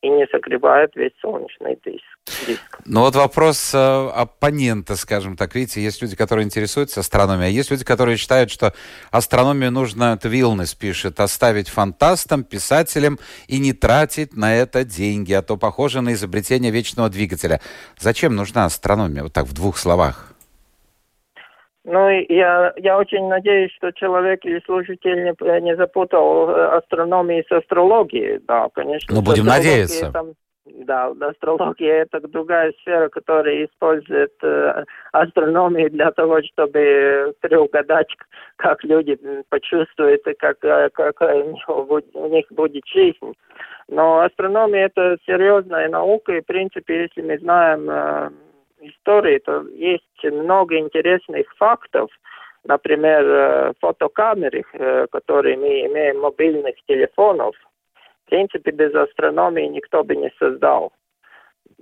и 0.00 0.08
не 0.08 0.26
согревает 0.28 0.94
весь 0.94 1.12
солнечный 1.20 1.78
диск. 1.84 2.04
Ну 2.86 3.00
вот 3.00 3.16
вопрос 3.16 3.74
э, 3.74 3.78
оппонента, 3.78 4.94
скажем 4.94 5.36
так. 5.36 5.54
Видите, 5.54 5.82
есть 5.82 6.00
люди, 6.02 6.14
которые 6.14 6.44
интересуются 6.44 7.00
астрономией, 7.00 7.48
а 7.48 7.50
есть 7.50 7.70
люди, 7.70 7.84
которые 7.84 8.16
считают, 8.16 8.50
что 8.50 8.72
астрономию 9.10 9.72
нужно, 9.72 10.14
это 10.14 10.28
Вилнес 10.28 10.74
пишет, 10.74 11.18
оставить 11.18 11.68
фантастам, 11.68 12.44
писателям 12.44 13.18
и 13.48 13.58
не 13.58 13.72
тратить 13.72 14.36
на 14.36 14.54
это 14.54 14.84
деньги, 14.84 15.32
а 15.32 15.42
то 15.42 15.56
похоже 15.56 16.00
на 16.00 16.12
изобретение 16.12 16.70
вечного 16.70 17.08
двигателя. 17.08 17.60
Зачем 17.98 18.36
нужна 18.36 18.66
астрономия? 18.66 19.24
Вот 19.24 19.32
так 19.32 19.46
в 19.48 19.54
двух 19.54 19.76
словах. 19.76 20.28
Ну, 21.84 22.10
я, 22.10 22.74
я 22.76 22.98
очень 22.98 23.28
надеюсь, 23.28 23.72
что 23.72 23.92
человек 23.92 24.44
или 24.44 24.60
слушатель 24.66 25.24
не, 25.24 25.60
не 25.62 25.74
запутал 25.74 26.50
э, 26.50 26.76
астрономию 26.76 27.42
с 27.48 27.52
астрологией. 27.52 28.40
Да, 28.46 28.68
конечно. 28.74 29.14
Ну, 29.14 29.22
будем 29.22 29.46
надеяться. 29.46 30.12
Там, 30.12 30.34
да, 30.66 31.12
астрология 31.20 32.02
это 32.02 32.20
другая 32.28 32.72
сфера, 32.80 33.08
которая 33.08 33.64
использует 33.64 34.32
э, 34.42 34.84
астрономию 35.12 35.90
для 35.90 36.10
того, 36.12 36.42
чтобы 36.42 37.34
предугадать, 37.40 38.08
как 38.56 38.84
люди 38.84 39.18
почувствуют 39.48 40.26
и 40.26 40.34
как, 40.34 40.62
э, 40.64 40.90
как 40.92 41.22
у 41.22 42.28
них 42.28 42.46
будет 42.50 42.86
жизнь. 42.86 43.34
Но 43.88 44.20
астрономия 44.20 44.86
это 44.86 45.16
серьезная 45.24 45.88
наука, 45.88 46.32
и 46.32 46.42
в 46.42 46.46
принципе, 46.46 47.02
если 47.04 47.22
мы 47.22 47.38
знаем 47.38 47.88
э, 47.90 48.30
истории, 48.80 49.38
то 49.38 49.62
есть 49.68 50.24
много 50.24 50.78
интересных 50.78 51.46
фактов, 51.56 52.10
например, 52.64 53.24
э, 53.24 53.72
фотокамеры, 53.80 54.64
э, 54.72 55.06
которые 55.10 55.56
мы 55.56 55.86
имеем 55.86 56.20
мобильных 56.20 56.74
телефонов, 56.86 57.56
в 58.26 58.30
принципе, 58.30 58.70
без 58.70 58.94
астрономии 58.94 59.66
никто 59.66 60.04
бы 60.04 60.16
не 60.16 60.30
создал. 60.38 60.92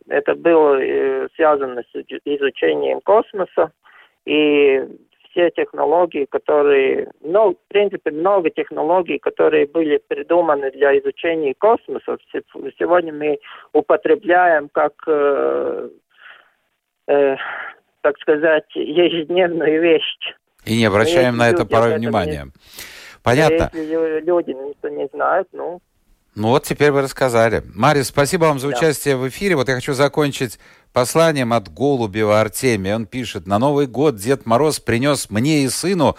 Это 0.09 0.35
было 0.35 0.81
э, 0.81 1.29
связано 1.35 1.83
с 1.83 2.05
изучением 2.25 3.01
космоса, 3.01 3.73
и 4.25 4.83
все 5.31 5.51
технологии, 5.51 6.25
которые, 6.25 7.11
ну, 7.21 7.53
в 7.53 7.69
принципе, 7.69 8.11
много 8.11 8.49
технологий, 8.51 9.19
которые 9.19 9.67
были 9.67 10.01
придуманы 10.09 10.71
для 10.71 10.99
изучения 10.99 11.55
космоса, 11.59 12.17
сегодня 12.79 13.13
мы 13.13 13.39
употребляем 13.73 14.71
как 14.71 14.95
так 17.07 18.19
сказать, 18.21 18.65
ежедневную 18.75 19.83
вещь. 19.83 20.35
И 20.65 20.77
не 20.77 20.85
обращаем 20.85 21.37
на 21.37 21.49
это 21.49 21.65
порой 21.65 21.97
внимания. 21.97 22.47
Не... 22.47 22.53
Понятно. 23.23 23.71
Если 23.73 24.25
люди 24.25 24.51
не 24.51 25.09
знают, 25.13 25.49
ну... 25.53 25.81
Ну 26.37 26.49
вот 26.49 26.65
теперь 26.65 26.91
вы 26.91 27.01
рассказали. 27.01 27.63
Мария, 27.75 28.05
спасибо 28.05 28.45
вам 28.45 28.59
за 28.59 28.69
да. 28.69 28.77
участие 28.77 29.17
в 29.17 29.27
эфире. 29.29 29.57
Вот 29.57 29.69
я 29.69 29.75
хочу 29.75 29.95
закончить 29.95 30.59
посланием 30.93 31.55
от 31.55 31.73
Голубева 31.73 32.41
Артемия. 32.41 32.95
Он 32.95 33.07
пишет, 33.07 33.47
на 33.47 33.59
Новый 33.59 33.87
год 33.87 34.17
Дед 34.17 34.45
Мороз 34.45 34.79
принес 34.79 35.31
мне 35.31 35.65
и 35.65 35.69
сыну 35.69 36.17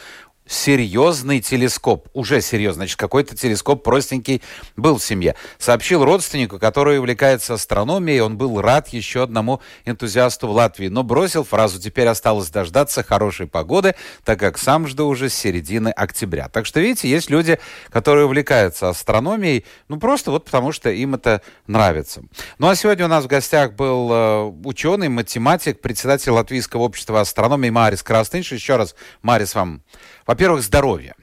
серьезный 0.47 1.39
телескоп. 1.39 2.07
Уже 2.13 2.41
серьезный. 2.41 2.77
Значит, 2.77 2.97
какой-то 2.97 3.35
телескоп 3.35 3.83
простенький 3.83 4.41
был 4.75 4.97
в 4.97 5.03
семье. 5.03 5.35
Сообщил 5.57 6.03
родственнику, 6.03 6.59
который 6.59 6.99
увлекается 6.99 7.55
астрономией. 7.55 8.21
Он 8.21 8.37
был 8.37 8.61
рад 8.61 8.89
еще 8.89 9.23
одному 9.23 9.61
энтузиасту 9.85 10.47
в 10.47 10.51
Латвии. 10.51 10.87
Но 10.87 11.03
бросил 11.03 11.43
фразу 11.43 11.79
«теперь 11.79 12.07
осталось 12.07 12.49
дождаться 12.49 13.03
хорошей 13.03 13.47
погоды», 13.47 13.95
так 14.23 14.39
как 14.39 14.57
сам 14.57 14.87
жду 14.87 15.07
уже 15.07 15.29
с 15.29 15.33
середины 15.33 15.89
октября. 15.89 16.49
Так 16.49 16.65
что, 16.65 16.79
видите, 16.79 17.09
есть 17.09 17.29
люди, 17.29 17.59
которые 17.89 18.25
увлекаются 18.25 18.89
астрономией, 18.89 19.65
ну, 19.87 19.99
просто 19.99 20.31
вот 20.31 20.45
потому, 20.45 20.71
что 20.71 20.89
им 20.89 21.15
это 21.15 21.41
нравится. 21.67 22.21
Ну, 22.59 22.67
а 22.67 22.75
сегодня 22.75 23.05
у 23.05 23.09
нас 23.09 23.23
в 23.25 23.27
гостях 23.27 23.73
был 23.73 24.09
э, 24.11 24.43
ученый, 24.65 25.09
математик, 25.09 25.81
председатель 25.81 26.31
Латвийского 26.31 26.81
общества 26.83 27.21
астрономии 27.21 27.69
Марис 27.69 28.03
Крастынш. 28.03 28.51
Еще 28.51 28.75
раз, 28.75 28.95
Марис, 29.21 29.55
вам 29.55 29.81
во-первых, 30.27 30.61
здоровье. 30.61 31.15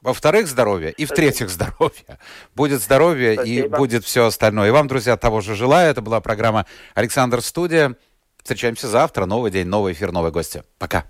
Во-вторых, 0.00 0.46
здоровье. 0.48 0.92
И 0.92 1.06
в-третьих, 1.06 1.48
здоровье. 1.50 2.18
Будет 2.54 2.82
здоровье 2.82 3.34
Спасибо. 3.34 3.66
и 3.66 3.78
будет 3.78 4.04
все 4.04 4.26
остальное. 4.26 4.68
И 4.68 4.70
вам, 4.70 4.86
друзья, 4.86 5.16
того 5.16 5.40
же 5.40 5.54
желаю. 5.54 5.90
Это 5.90 6.02
была 6.02 6.20
программа 6.20 6.66
«Александр 6.94 7.40
Студия». 7.40 7.96
Встречаемся 8.42 8.88
завтра. 8.88 9.26
Новый 9.26 9.50
день, 9.50 9.66
новый 9.66 9.92
эфир, 9.92 10.12
новые 10.12 10.32
гости. 10.32 10.62
Пока. 10.78 11.04